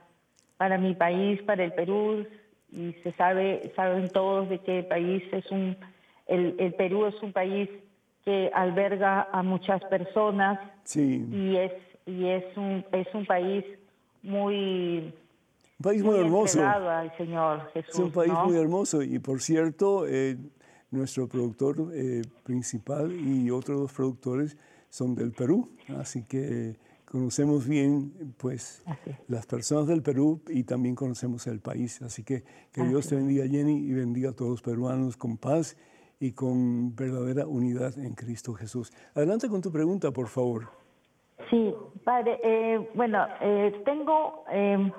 [0.56, 2.26] para mi país, para el Perú,
[2.72, 5.76] y se sabe, saben todos de que el país es un,
[6.28, 7.70] el, el Perú es un país
[8.24, 11.72] que alberga a muchas personas Sí, y es
[12.06, 13.66] y es un es un país
[14.22, 15.14] muy
[15.80, 16.60] un país muy hermoso.
[16.60, 17.94] entregado al Señor Jesús.
[17.94, 18.46] Es un país ¿no?
[18.46, 20.38] muy hermoso y por cierto, eh,
[20.92, 24.58] nuestro productor eh, principal y otros dos productores
[24.90, 28.84] son del Perú, así que conocemos bien pues
[29.28, 33.46] las personas del Perú y también conocemos el país, así que que Dios te bendiga
[33.46, 35.78] Jenny y bendiga a todos los peruanos con paz
[36.20, 38.92] y con verdadera unidad en Cristo Jesús.
[39.14, 40.70] Adelante con tu pregunta, por favor.
[41.50, 42.40] Sí, padre.
[42.44, 44.92] eh, bueno, eh, tengo, eh,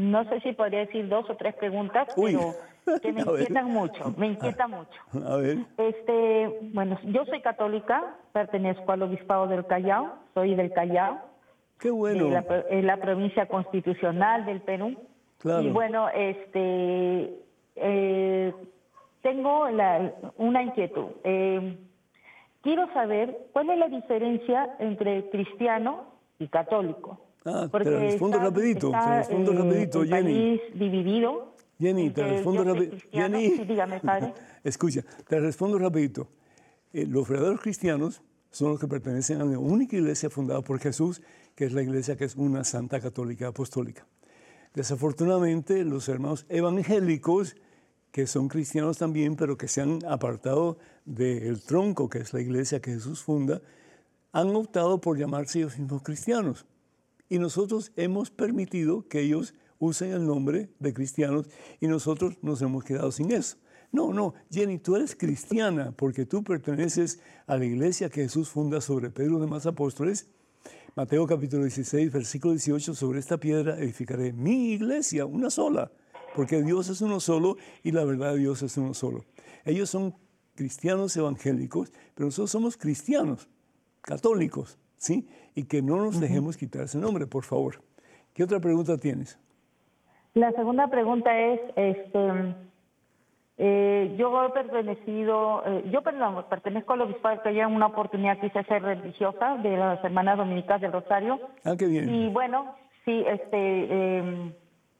[0.00, 2.36] no sé si podría decir dos o tres preguntas, Uy.
[2.84, 5.00] pero que me inquietan mucho, me inquietan mucho.
[5.28, 11.18] A ver, Este, bueno, yo soy católica, pertenezco al obispado del Callao, soy del Callao,
[11.78, 12.28] qué bueno.
[12.28, 14.96] de la provincia constitucional del Perú.
[15.38, 15.62] Claro.
[15.62, 17.34] Y bueno, este,
[17.76, 18.54] eh,
[19.22, 21.08] tengo la- una inquietud.
[21.24, 21.78] Eh,
[22.62, 26.04] quiero saber cuál es la diferencia entre cristiano
[26.38, 27.18] y católico.
[27.44, 30.34] Ah, te Porque respondo está- rapidito, te está, respondo eh, rapidito, el Jenny.
[30.34, 31.54] país dividido.
[31.78, 33.38] Jenny, te respondo cristiano.
[33.38, 34.34] Jenny, Sí, dígame, padre.
[34.64, 36.28] escucha, te respondo rapidito.
[36.92, 41.22] Eh, los verdaderos cristianos son los que pertenecen a la única iglesia fundada por Jesús,
[41.54, 44.06] que es la iglesia que es una santa católica apostólica.
[44.74, 47.56] Desafortunadamente, los hermanos evangélicos,
[48.12, 52.80] que son cristianos también, pero que se han apartado del tronco, que es la iglesia
[52.80, 53.60] que Jesús funda,
[54.32, 56.66] han optado por llamarse ellos mismos cristianos.
[57.30, 61.46] Y nosotros hemos permitido que ellos usen el nombre de cristianos
[61.80, 63.56] y nosotros nos hemos quedado sin eso.
[63.92, 68.80] No, no, Jenny, tú eres cristiana porque tú perteneces a la iglesia que Jesús funda
[68.80, 70.28] sobre Pedro y los demás apóstoles.
[70.96, 75.92] Mateo capítulo 16, versículo 18, sobre esta piedra edificaré mi iglesia, una sola,
[76.34, 79.24] porque Dios es uno solo y la verdad de Dios es uno solo.
[79.64, 80.16] Ellos son
[80.56, 83.48] cristianos evangélicos, pero nosotros somos cristianos
[84.00, 85.26] católicos, ¿sí?
[85.54, 87.82] Y que no nos dejemos quitar ese nombre, por favor.
[88.34, 89.38] ¿Qué otra pregunta tienes?
[90.34, 92.54] La segunda pregunta es, este,
[93.56, 98.38] eh, yo he pertenecido, eh, yo perdón, pertenezco al obispado que ya en una oportunidad
[98.38, 102.08] quise ser religiosa de las hermanas dominicas del Rosario Ah, qué bien.
[102.14, 104.52] y bueno, sí, este, eh,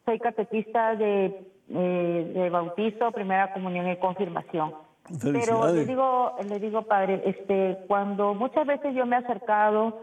[0.04, 1.26] soy catequista de,
[1.68, 4.72] eh, de bautizo, primera comunión y confirmación.
[5.20, 10.02] Pero le digo, le digo, padre, este, cuando muchas veces yo me he acercado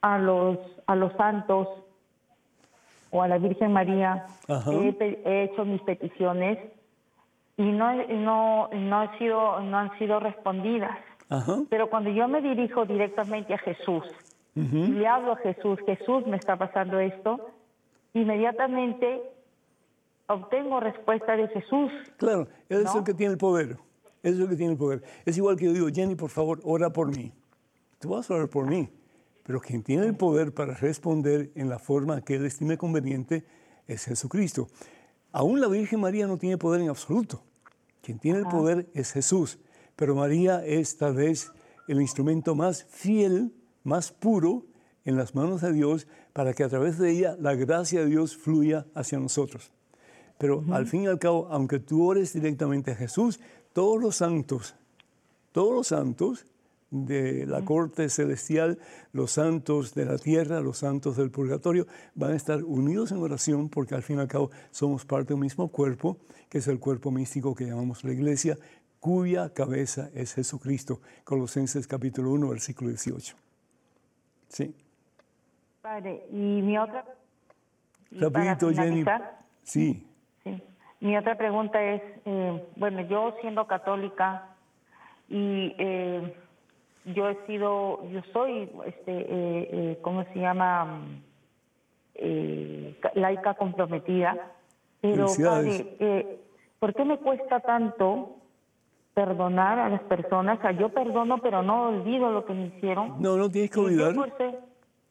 [0.00, 1.68] a los, a los santos
[3.10, 6.58] o a la Virgen María, he, hecho mis peticiones
[7.56, 10.98] y no, no, no, han sido, no han sido respondidas.
[11.28, 11.58] Ajá.
[11.68, 14.04] Pero cuando yo me dirijo directamente a Jesús
[14.54, 17.50] y le hablo a Jesús, Jesús me está pasando esto,
[18.12, 19.22] inmediatamente
[20.26, 21.90] obtengo respuesta de Jesús.
[22.16, 23.76] Claro, Él es el que tiene el poder.
[24.22, 25.02] Él es el que tiene el poder.
[25.24, 27.32] Es igual que yo digo, Jenny, por favor, ora por mí.
[27.98, 28.88] Tú vas a orar por mí.
[29.42, 33.44] Pero quien tiene el poder para responder en la forma que Él estime conveniente
[33.86, 34.68] es Jesucristo.
[35.32, 37.42] Aún la Virgen María no tiene poder en absoluto.
[38.02, 39.58] Quien tiene el poder es Jesús.
[39.96, 41.50] Pero María es tal vez
[41.88, 43.52] el instrumento más fiel,
[43.84, 44.66] más puro
[45.04, 48.36] en las manos de Dios para que a través de ella la gracia de Dios
[48.36, 49.72] fluya hacia nosotros.
[50.38, 53.40] Pero al fin y al cabo, aunque tú ores directamente a Jesús,
[53.78, 54.74] todos los santos,
[55.52, 56.46] todos los santos
[56.90, 58.80] de la corte celestial,
[59.12, 61.86] los santos de la tierra, los santos del purgatorio,
[62.16, 65.34] van a estar unidos en oración porque al fin y al cabo somos parte de
[65.34, 68.58] un mismo cuerpo, que es el cuerpo místico que llamamos la iglesia,
[68.98, 71.00] cuya cabeza es Jesucristo.
[71.22, 73.36] Colosenses capítulo 1, versículo 18.
[74.48, 74.74] Sí.
[75.80, 77.04] Padre, y mi otra...
[78.10, 79.04] y Rapidito, Jenny.
[79.62, 80.07] Sí.
[81.00, 84.46] Mi otra pregunta es, eh, bueno, yo siendo católica
[85.28, 86.34] y eh,
[87.14, 89.26] yo he sido, yo soy, este, eh,
[89.72, 91.02] eh, ¿cómo se llama?
[92.14, 94.52] Eh, ca- laica comprometida,
[95.00, 96.40] pero padre, eh,
[96.80, 98.34] ¿por qué me cuesta tanto
[99.14, 100.58] perdonar a las personas?
[100.58, 103.22] O sea, yo perdono, pero no olvido lo que me hicieron.
[103.22, 104.14] No, no tienes que olvidar.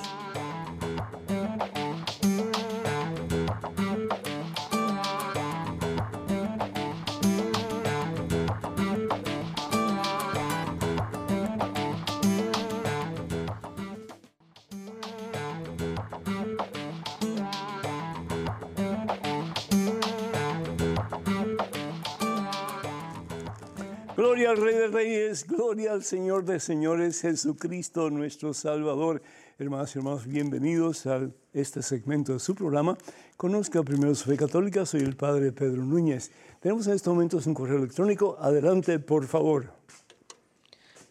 [24.21, 29.23] Gloria al Rey de Reyes, gloria al Señor de Señores, Jesucristo nuestro Salvador.
[29.59, 32.99] Hermanos y hermanos, bienvenidos a este segmento de su programa.
[33.39, 36.33] Conozca primero su fe católica, soy el Padre Pedro Núñez.
[36.61, 38.37] Tenemos en estos momentos un correo electrónico.
[38.39, 39.73] Adelante, por favor.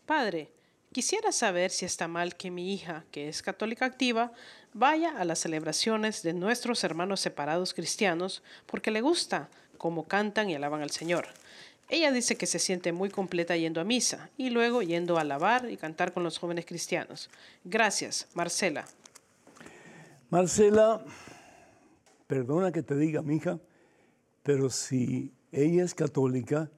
[0.06, 0.52] Padre,
[0.92, 4.34] quisiera saber si está mal que mi hija, que es católica activa,
[4.76, 9.50] vaya a las celebraciones de nuestros hermanos separados cristianos porque le gusta
[9.80, 11.26] cómo cantan y alaban al Señor.
[11.90, 15.70] Ella dice que se siente muy completa yendo a misa y luego yendo a alabar
[15.72, 17.32] y cantar con los jóvenes cristianos.
[17.64, 18.86] Gracias, Marcela.
[20.30, 21.04] Marcela,
[22.28, 23.60] perdona que te diga, mija,
[24.44, 26.70] pero si ella es católica,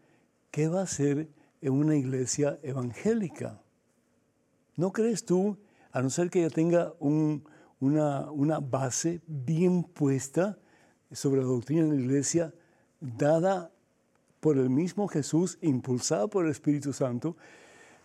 [0.49, 1.27] ¿qué va a hacer
[1.61, 3.61] en una iglesia evangélica?
[4.77, 5.57] ¿No crees tú,
[5.91, 10.57] a no ser que ella tenga una, una base bien puesta
[11.11, 12.53] sobre la doctrina de la iglesia,
[13.01, 13.71] dada
[14.41, 17.37] por el mismo Jesús, impulsado por el Espíritu Santo,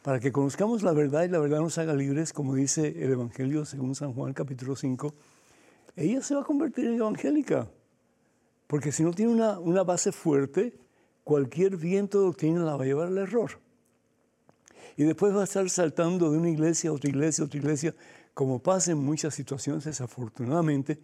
[0.02, 3.64] para que conozcamos la verdad y la verdad nos haga libres, como dice el Evangelio
[3.64, 5.12] según San Juan capítulo 5,
[5.96, 7.68] ella se va a convertir en evangélica.
[8.66, 10.78] Porque si no tiene una, base fuerte,
[11.24, 13.58] cualquier viento de doctrina la va a llevar al error.
[14.96, 17.94] Y después va a estar saltando de una iglesia a otra iglesia a otra iglesia,
[18.34, 21.00] como pasa en muchas situaciones, desafortunadamente.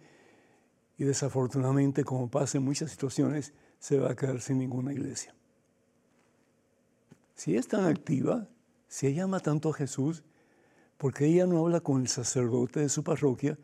[0.97, 3.53] Y desafortunadamente, como pasa en muchas situaciones,
[3.83, 5.35] se va a quedar sin ninguna iglesia.
[7.35, 8.47] Si es tan activa,
[8.87, 10.23] si ella ama tanto a Jesús,
[10.97, 13.57] porque ella no habla con el sacerdote de su parroquia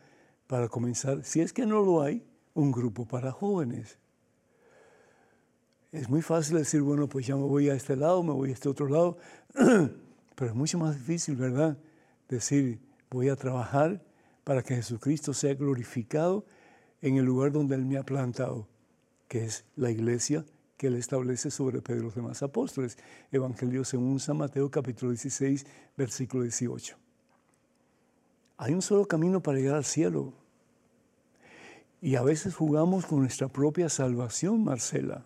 [0.46, 3.96] para comenzar, si es que no lo hay, un grupo para jóvenes.
[5.90, 8.52] Es muy fácil decir, bueno, pues ya me voy a este lado, me voy a
[8.52, 9.16] este otro lado,
[9.54, 11.78] pero es mucho más difícil, ¿verdad?
[12.28, 12.78] Decir,
[13.10, 14.04] voy a trabajar
[14.44, 16.44] para que Jesucristo sea glorificado
[17.00, 18.68] en el lugar donde Él me ha plantado
[19.30, 20.44] que es la iglesia
[20.76, 22.98] que él establece sobre Pedro y los demás apóstoles.
[23.30, 25.66] Evangelio según San Mateo capítulo 16,
[25.96, 26.96] versículo 18.
[28.56, 30.32] Hay un solo camino para llegar al cielo.
[32.02, 35.24] Y a veces jugamos con nuestra propia salvación, Marcela.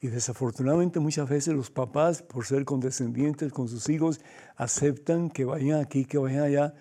[0.00, 4.22] Y desafortunadamente muchas veces los papás, por ser condescendientes con sus hijos,
[4.56, 6.74] aceptan que vayan aquí, que vayan allá,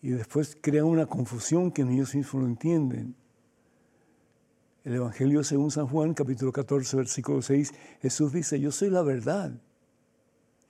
[0.00, 3.17] y después crean una confusión que ellos mismos no entienden.
[4.88, 9.52] El Evangelio según San Juan, capítulo 14, versículo 6, Jesús dice, yo soy la verdad.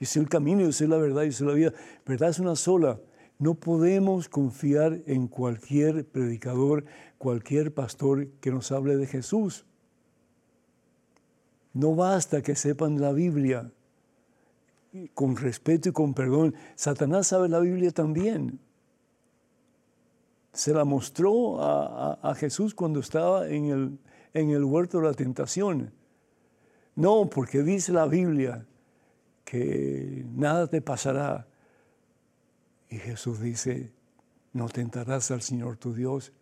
[0.01, 1.73] Yo soy el camino, yo soy la verdad, yo soy la vida.
[2.05, 2.99] Verdad es una sola.
[3.39, 6.85] No podemos confiar en cualquier predicador,
[7.17, 9.67] cualquier pastor que nos hable de Jesús.
[11.73, 13.71] No basta que sepan la Biblia
[15.15, 16.57] con respeto y con perdón.
[16.75, 18.59] Satanás sabe la Biblia también
[20.59, 23.99] se la mostró a, Jesús cuando estaba en el,
[24.39, 25.93] en el huerto de la tentación.
[26.95, 28.67] No, porque dice la Biblia
[29.45, 31.47] que nada te pasará.
[32.91, 33.93] Y Jesús dice,
[34.53, 36.33] no tentarás al Señor tu Dios.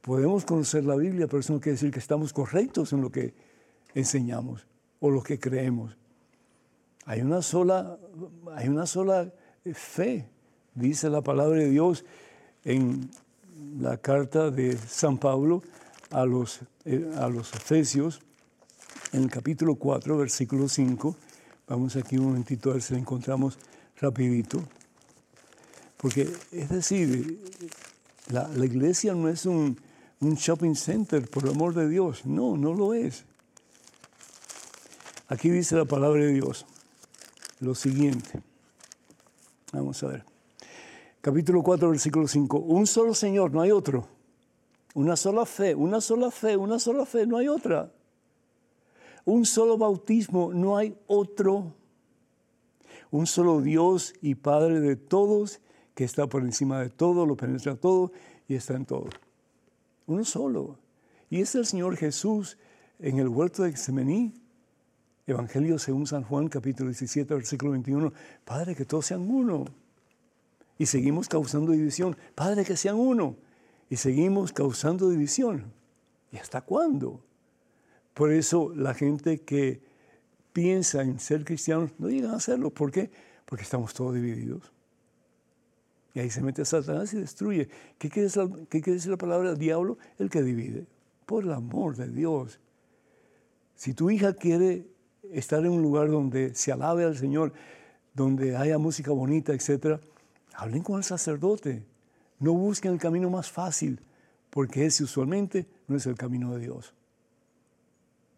[0.00, 3.34] Podemos conocer la Biblia, pero eso no quiere decir que estamos correctos en lo que
[3.94, 4.66] enseñamos
[5.00, 5.96] o lo que creemos.
[7.04, 7.98] Hay una sola,
[8.54, 9.32] hay una sola
[9.72, 10.28] fe,
[10.74, 12.04] dice la palabra de Dios
[12.64, 13.10] en
[13.78, 15.62] la carta de San Pablo
[16.10, 18.20] a los, eh, a los Efesios,
[19.12, 21.16] en el capítulo 4, versículo 5.
[21.66, 23.58] Vamos aquí un momentito a ver si la encontramos
[24.00, 24.62] rapidito.
[25.96, 27.40] Porque es decir,
[28.28, 29.78] la, la iglesia no es un,
[30.20, 32.24] un shopping center, por el amor de Dios.
[32.24, 33.24] No, no lo es.
[35.28, 36.64] Aquí dice la palabra de Dios
[37.60, 38.40] lo siguiente.
[39.72, 40.38] Vamos a ver
[41.20, 42.58] capítulo 4, versículo 5.
[42.58, 44.06] Un solo Señor, no hay otro.
[44.98, 47.92] Una sola fe, una sola fe, una sola fe, no hay otra.
[49.24, 51.72] Un solo bautismo, no hay otro.
[53.12, 55.60] Un solo Dios y Padre de todos,
[55.94, 58.10] que está por encima de todo, lo penetra todo
[58.48, 59.06] y está en todo.
[60.08, 60.80] Uno solo.
[61.30, 62.58] Y es el Señor Jesús
[62.98, 64.34] en el huerto de Getsemaní,
[65.28, 68.12] Evangelio según San Juan, capítulo 17, versículo 21.
[68.44, 69.64] Padre, que todos sean uno.
[70.76, 72.16] Y seguimos causando división.
[72.34, 73.36] Padre, que sean uno.
[73.90, 75.72] Y seguimos causando división.
[76.30, 77.24] ¿Y hasta cuándo?
[78.14, 79.80] Por eso la gente que
[80.52, 82.70] piensa en ser cristianos no llegan a hacerlo.
[82.70, 83.10] ¿Por qué?
[83.46, 84.72] Porque estamos todos divididos.
[86.14, 87.68] Y ahí se mete Satanás y destruye.
[87.96, 89.98] ¿Qué quiere, decir la palabra del diablo?
[90.18, 90.86] El que divide.
[91.26, 92.58] Por el amor de Dios.
[93.76, 94.88] Si tu hija quiere
[95.30, 97.52] estar en un lugar donde se alabe al Señor,
[98.14, 100.00] donde haya música bonita, etc.,
[100.54, 101.84] hablen con el sacerdote.
[102.38, 104.00] No busquen el camino más fácil,
[104.50, 106.94] porque ese usualmente no es el camino de Dios.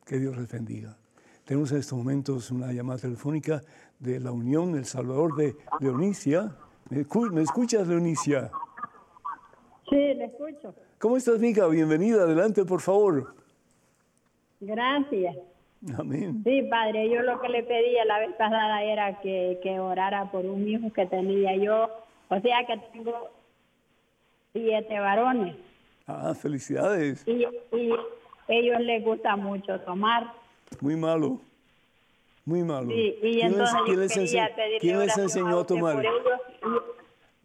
[0.07, 0.97] Que Dios les bendiga.
[1.45, 3.61] Tenemos en estos momentos una llamada telefónica
[3.99, 6.57] de la Unión El Salvador de Leonicia.
[6.89, 7.01] ¿Me,
[7.43, 8.51] escuchas, Leonicia?
[9.89, 10.75] Sí, le escucho.
[10.99, 11.67] ¿Cómo estás, Mica?
[11.67, 12.23] Bienvenida.
[12.23, 13.35] Adelante, por favor.
[14.61, 15.37] Gracias.
[15.99, 16.43] Amén.
[16.45, 20.69] Sí, padre, yo lo que le pedía la vez pasada era que, orara por un
[20.69, 21.89] hijo que tenía yo.
[22.29, 23.31] O sea que tengo
[24.53, 25.57] siete varones.
[26.07, 27.23] Ah, felicidades.
[27.27, 27.45] Y,
[27.77, 27.93] y
[28.49, 30.33] ellos les gusta mucho tomar.
[30.81, 31.41] Muy malo.
[32.45, 32.89] Muy malo.
[32.89, 36.03] Sí, y entonces ¿quién les, ¿quién les enseñó a tomar?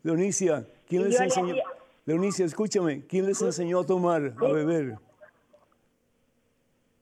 [0.04, 1.56] Leonicia, ¿quién les enseñó?
[2.06, 4.98] Leonicia, escúchame, ¿quién les enseñó a tomar, a beber?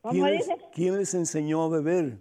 [0.02, 0.26] ¿Cómo ¿Quién?
[0.26, 2.18] Les, ¿Quién les enseñó a beber?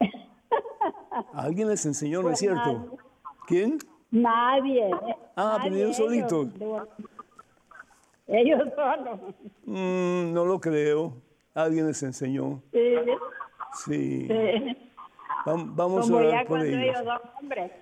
[1.34, 2.98] Alguien les enseñó, ¿no es pues cierto?
[3.46, 3.78] ¿Quién?
[4.12, 4.90] Nadie.
[5.34, 6.48] Ah, aprendieron solitos.
[8.28, 9.20] Ellos solos.
[9.64, 11.14] Mm, no lo creo.
[11.54, 12.62] Alguien les enseñó.
[12.72, 12.94] Sí.
[13.84, 14.28] Sí.
[15.44, 16.96] Vamos a orar por ellos.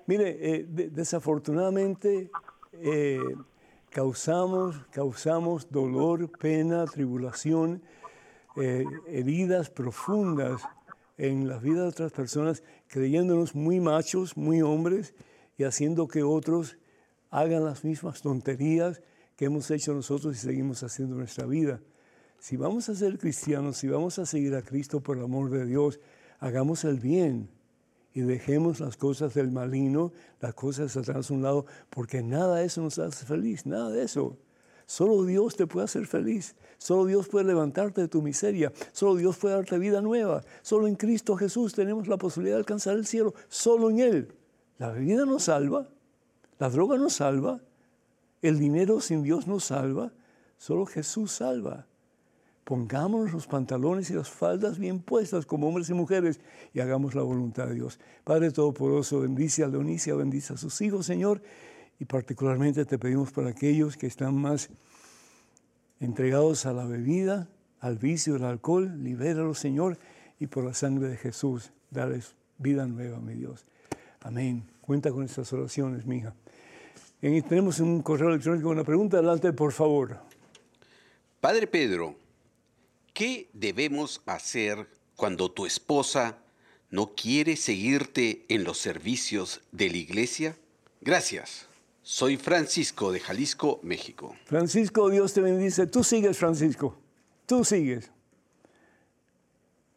[0.07, 2.31] Mire, eh, desafortunadamente
[2.73, 3.19] eh,
[3.89, 7.83] causamos, causamos dolor, pena, tribulación,
[8.55, 10.61] eh, heridas profundas
[11.17, 15.13] en las vidas de otras personas, creyéndonos muy machos, muy hombres,
[15.61, 16.77] y haciendo que otros
[17.29, 18.99] hagan las mismas tonterías
[19.35, 21.79] que hemos hecho nosotros y seguimos haciendo en nuestra vida.
[22.39, 25.67] Si vamos a ser cristianos, si vamos a seguir a Cristo por el amor de
[25.67, 25.99] Dios,
[26.39, 27.47] hagamos el bien
[28.15, 32.55] y dejemos las cosas del maligno, las cosas de Satanás a un lado, porque nada
[32.55, 34.39] de eso nos hace feliz, nada de eso.
[34.87, 39.37] Solo Dios te puede hacer feliz, solo Dios puede levantarte de tu miseria, solo Dios
[39.37, 43.35] puede darte vida nueva, solo en Cristo Jesús tenemos la posibilidad de alcanzar el cielo,
[43.47, 44.40] solo en Él.
[44.81, 45.87] La bebida nos salva,
[46.57, 47.61] la droga nos salva,
[48.41, 50.11] el dinero sin Dios nos salva,
[50.57, 51.85] solo Jesús salva.
[52.63, 56.39] Pongámonos los pantalones y las faldas bien puestas como hombres y mujeres
[56.73, 57.99] y hagamos la voluntad de Dios.
[58.23, 61.43] Padre Todopoderoso, bendice a Leonicia, bendice a sus hijos, Señor,
[61.99, 64.71] y particularmente te pedimos para aquellos que están más
[65.99, 67.47] entregados a la bebida,
[67.81, 69.99] al vicio del alcohol, libéralos, Señor,
[70.39, 73.67] y por la sangre de Jesús, darles vida nueva, mi Dios.
[74.21, 74.63] Amén.
[74.81, 76.33] Cuenta con estas oraciones, mi hija.
[77.19, 79.17] tenemos un correo electrónico con una pregunta.
[79.17, 80.19] Adelante, por favor.
[81.39, 82.15] Padre Pedro,
[83.13, 86.37] ¿Qué debemos hacer cuando tu esposa
[86.89, 90.57] no quiere seguirte en los servicios de la iglesia?
[91.01, 91.67] Gracias.
[92.03, 94.35] Soy Francisco de Jalisco, México.
[94.45, 95.87] Francisco, Dios te bendice.
[95.87, 96.97] Tú sigues, Francisco.
[97.45, 98.09] Tú sigues.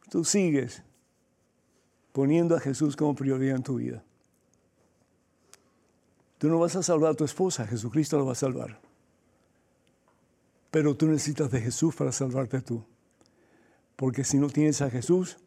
[0.09, 0.83] Tú sigues
[2.11, 4.03] poniendo a Jesús como prioridad en tu vida.
[6.37, 8.79] Tú no vas a salvar a tu esposa, Jesucristo la va a salvar.
[10.71, 12.83] Pero tú necesitas de Jesús para salvarte tú.
[13.95, 15.37] Porque si no tienes a Jesús,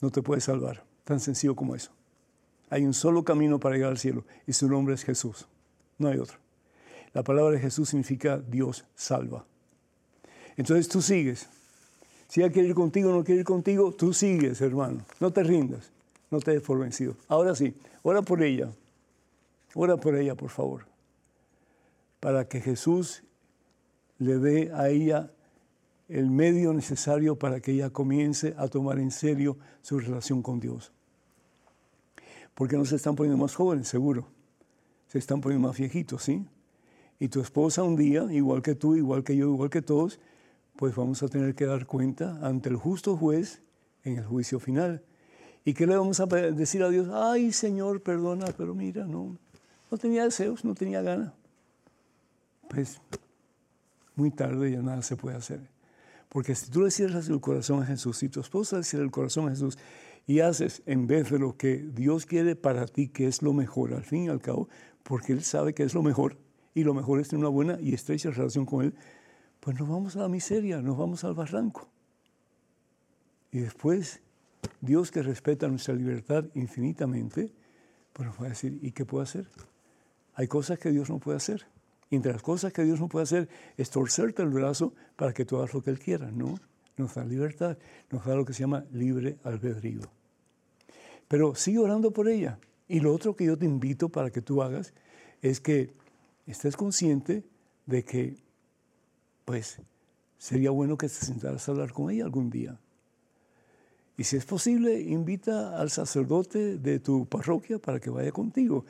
[0.00, 0.84] no te puedes salvar.
[1.04, 1.90] Tan sencillo como eso.
[2.70, 5.48] Hay un solo camino para llegar al cielo y su nombre es Jesús.
[5.98, 6.38] No hay otro.
[7.12, 9.44] La palabra de Jesús significa Dios salva.
[10.56, 11.48] Entonces tú sigues.
[12.28, 15.00] Si ella quiere ir contigo o no quiere ir contigo, tú sigues, hermano.
[15.18, 15.90] No te rindas.
[16.30, 17.16] No te des por vencido.
[17.26, 18.70] Ahora sí, ora por ella.
[19.74, 20.86] Ora por ella, por favor.
[22.20, 23.22] Para que Jesús
[24.18, 25.30] le dé a ella
[26.08, 30.92] el medio necesario para que ella comience a tomar en serio su relación con Dios.
[32.54, 34.26] Porque no se están poniendo más jóvenes, seguro.
[35.06, 36.46] Se están poniendo más viejitos, ¿sí?
[37.20, 40.18] Y tu esposa un día, igual que tú, igual que yo, igual que todos,
[40.76, 43.62] pues vamos a tener que dar cuenta ante el justo juez
[44.04, 45.02] en el juicio final.
[45.64, 47.08] ¿Y qué le vamos a decir a Dios?
[47.12, 49.36] Ay, Señor, perdona, pero mira, no,
[49.90, 51.32] no tenía deseos, no tenía ganas.
[52.68, 53.00] Pues
[54.14, 55.60] muy tarde ya nada se puede hacer.
[56.28, 59.10] Porque si tú le cierras el corazón a Jesús, si tu esposa le cierra el
[59.10, 59.78] corazón a Jesús
[60.26, 63.94] y haces en vez de lo que Dios quiere para ti, que es lo mejor,
[63.94, 64.68] al fin y al cabo,
[65.02, 66.36] porque Él sabe que es lo mejor
[66.74, 68.94] y lo mejor es tener una buena y estrecha relación con Él,
[69.60, 71.88] pues nos vamos a la miseria, nos vamos al barranco.
[73.50, 74.20] Y después
[74.80, 77.52] Dios que respeta nuestra libertad infinitamente,
[78.12, 79.48] pues nos va a decir, ¿y qué puedo hacer?
[80.38, 81.66] Hay cosas que Dios no puede hacer.
[82.10, 85.44] Y entre las cosas que Dios no puede hacer es torcerte el brazo para que
[85.44, 86.30] tú hagas lo que Él quiera.
[86.30, 86.60] No,
[86.96, 87.76] nos da libertad,
[88.12, 90.02] nos da lo que se llama libre albedrío.
[91.26, 92.60] Pero sigue orando por ella.
[92.86, 94.94] Y lo otro que yo te invito para que tú hagas
[95.42, 95.90] es que
[96.46, 97.42] estés consciente
[97.86, 98.36] de que,
[99.44, 99.80] pues,
[100.38, 102.78] sería bueno que te sentaras a hablar con ella algún día.
[104.16, 108.84] Y si es posible, invita al sacerdote de tu parroquia para que vaya contigo.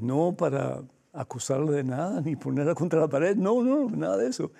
[0.00, 0.82] No para
[1.12, 4.50] acusarla de nada ni ponerla contra la pared, no, no, nada de eso.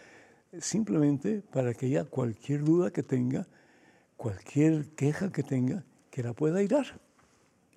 [0.61, 3.47] Simplemente para que ella cualquier duda que tenga,
[4.17, 7.01] cualquier queja que tenga, que la pueda irar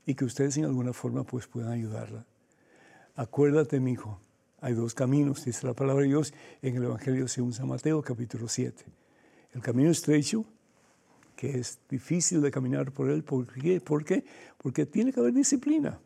[0.06, 2.26] y que ustedes en alguna forma pues puedan ayudarla.
[3.16, 4.20] Acuérdate, mi hijo,
[4.62, 8.48] hay dos caminos, dice la palabra de Dios en el Evangelio según San Mateo, capítulo
[8.48, 8.86] 7.
[9.54, 10.46] El camino estrecho,
[11.36, 13.24] que es difícil de caminar por él.
[13.24, 14.24] ¿Por qué?
[14.58, 16.00] Porque tiene que haber disciplina.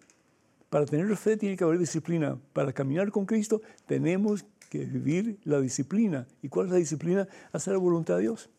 [0.71, 2.39] Para tener fe tiene que haber disciplina.
[2.53, 6.25] Para caminar con Cristo tenemos que vivir la disciplina.
[6.41, 7.27] ¿Y cuál es la disciplina?
[7.51, 8.49] Hacer la voluntad de Dios.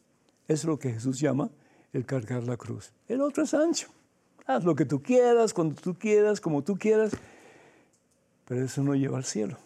[0.47, 1.51] Es lo que Jesús llama
[1.95, 2.93] el cargar la cruz.
[3.09, 3.89] El otro es ancho.
[4.45, 7.13] Haz lo que tú quieras, cuando tú quieras, como tú quieras.
[8.47, 9.57] Pero eso no lleva al cielo,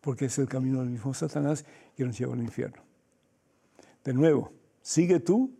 [0.00, 1.64] porque es el camino del mismo Satanás
[1.96, 2.82] que nos lleva al infierno.
[4.02, 4.52] De nuevo,
[4.82, 5.52] sigue tú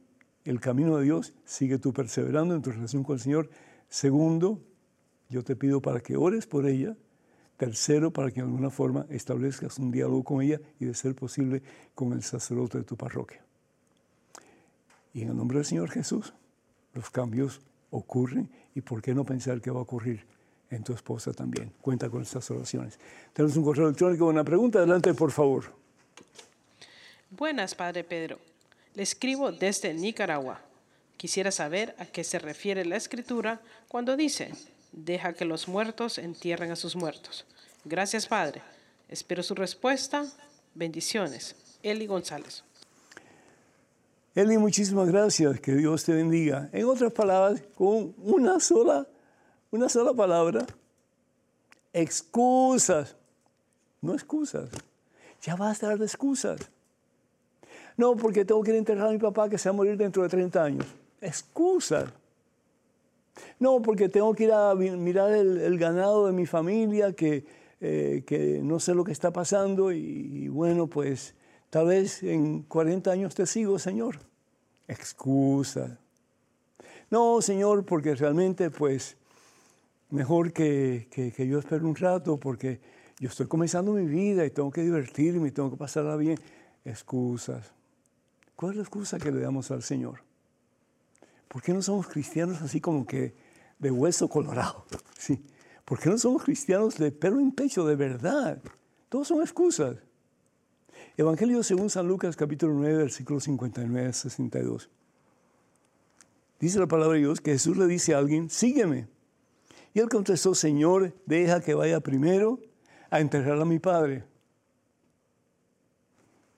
[0.45, 3.49] el camino de Dios, sigue tú perseverando en tu relación con el Señor.
[3.89, 4.61] Segundo,
[5.31, 6.97] yo te pido para que ores por ella.
[7.57, 11.62] Tercero, para que de alguna forma establezcas un diálogo con ella y, de ser posible,
[11.95, 13.45] con el sacerdote de tu parroquia.
[15.12, 16.33] Y en el nombre del Señor Jesús,
[16.95, 17.61] los cambios
[17.91, 20.24] ocurren y por qué no pensar que va a ocurrir
[20.70, 21.72] en tu esposa también.
[21.81, 22.99] Cuenta con estas oraciones.
[23.33, 24.78] Tenemos un correo electrónico, una pregunta.
[24.78, 25.64] Adelante, por favor.
[27.31, 28.39] Buenas, Padre Pedro.
[28.95, 30.61] Le escribo desde Nicaragua.
[31.16, 34.53] Quisiera saber a qué se refiere la escritura cuando dice,
[34.93, 37.47] deja que los muertos entierren a sus muertos.
[37.84, 38.62] Gracias, Padre.
[39.09, 40.26] Espero su respuesta.
[40.74, 41.57] Bendiciones.
[41.82, 42.64] Eli González.
[44.34, 45.61] Eli, muchísimas gracias.
[45.61, 46.68] Que Dios te bendiga.
[46.72, 49.07] En otras palabras, con una sola,
[49.70, 50.66] una sola palabra,
[51.93, 53.16] excusas.
[54.01, 54.68] No excusas.
[55.43, 56.61] Ya va a estar de excusas.
[57.97, 60.28] No, porque tengo que enterrar a mi papá que se va a morir dentro de
[60.28, 60.86] 30 años.
[61.20, 62.11] Excusas.
[63.59, 67.45] No, porque tengo que ir a mirar el, ganado de mi familia, que,
[67.80, 71.34] eh, que, no sé lo que está pasando y, bueno, pues
[71.70, 74.18] tal vez en 40 años te sigo, Señor.
[74.88, 75.99] Excusa.
[77.11, 79.16] No, Señor, porque realmente pues
[80.11, 82.80] mejor que, que, que yo espero un rato porque
[83.18, 86.38] yo estoy comenzando mi vida y tengo que divertirme y tengo que pasarla bien.
[86.84, 87.72] Excusas.
[88.57, 90.30] ¿Cuál es la excusa que le damos al Señor?
[91.51, 93.35] ¿Por qué no somos cristianos así como que
[93.81, 94.87] de hueso colorado?
[95.19, 95.45] ¿Sí?
[95.85, 98.63] ¿Por qué no somos cristianos de pelo en pecho, de verdad?
[99.09, 99.97] Todos son excusas.
[101.17, 104.91] Evangelio según San Lucas capítulo 9, versículo 59 62.
[106.61, 109.09] Dice la palabra de Dios que Jesús le dice a alguien, sígueme.
[109.93, 112.61] Y él contestó, Señor, deja que vaya primero
[113.11, 114.23] a enterrar a mi padre.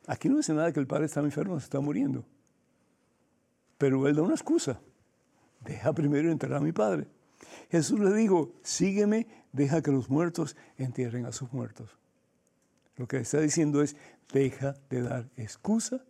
[0.06, 2.26] Aquí no dice nada que el padre está enfermo, se está muriendo.
[3.82, 4.80] Pero él da una excusa.
[5.64, 7.08] Deja primero enterrar a mi padre.
[7.68, 11.98] Jesús le dijo, sígueme, deja que los muertos entierren a sus muertos.
[12.94, 13.96] Lo que está diciendo es,
[14.32, 16.04] deja de dar excusa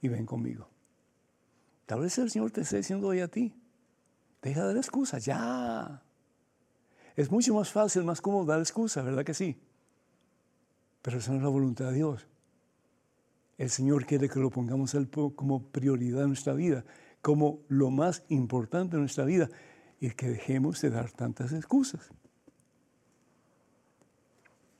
[0.00, 0.70] y ven conmigo.
[1.84, 3.54] Tal vez el Señor te esté diciendo hoy a ti,
[4.40, 6.02] deja de dar excusa, ya.
[7.14, 9.60] Es mucho más fácil, más cómodo dar excusa, ¿verdad que sí?
[11.02, 12.26] Pero esa no es la voluntad de Dios.
[13.58, 14.96] El Señor quiere que lo pongamos
[15.36, 16.84] como prioridad en nuestra vida,
[17.20, 19.48] como lo más importante en nuestra vida,
[20.00, 22.10] y que dejemos de dar tantas excusas.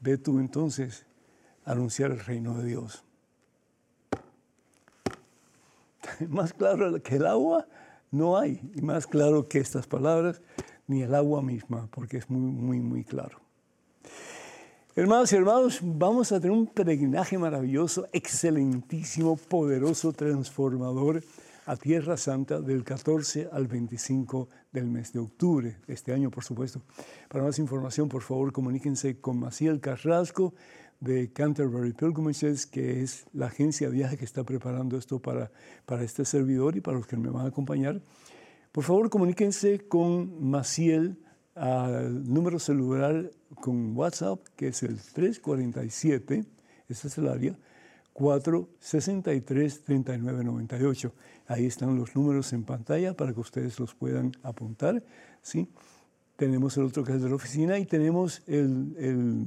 [0.01, 1.07] Ve tú entonces
[1.65, 3.05] a anunciar el reino de Dios.
[6.29, 7.69] Más claro que el agua
[8.11, 10.43] no hay, y más claro que estas palabras,
[10.87, 13.41] ni el agua misma, porque es muy, muy, muy claro.
[14.95, 21.23] Hermanos y hermanos, vamos a tener un peregrinaje maravilloso, excelentísimo, poderoso, transformador
[21.65, 26.83] a Tierra Santa del 14 al 25 del mes de octubre, este año por supuesto.
[27.31, 30.53] Para más información, por favor, comuníquense con Maciel Carrasco
[31.01, 35.51] de Canterbury Pilgrimages, que es la agencia de viaje que está preparando esto para,
[35.87, 38.03] para este servidor y para los que me van a acompañar.
[38.73, 41.17] Por favor, comuníquense con Maciel
[41.55, 43.31] al número celular
[43.61, 46.45] con WhatsApp, que es el 347,
[46.89, 47.57] ese es el área,
[48.15, 51.13] 463-3998.
[51.47, 55.03] Ahí están los números en pantalla para que ustedes los puedan apuntar.
[55.41, 55.71] ¿sí?
[56.37, 59.47] Tenemos el otro que es de la oficina y tenemos el,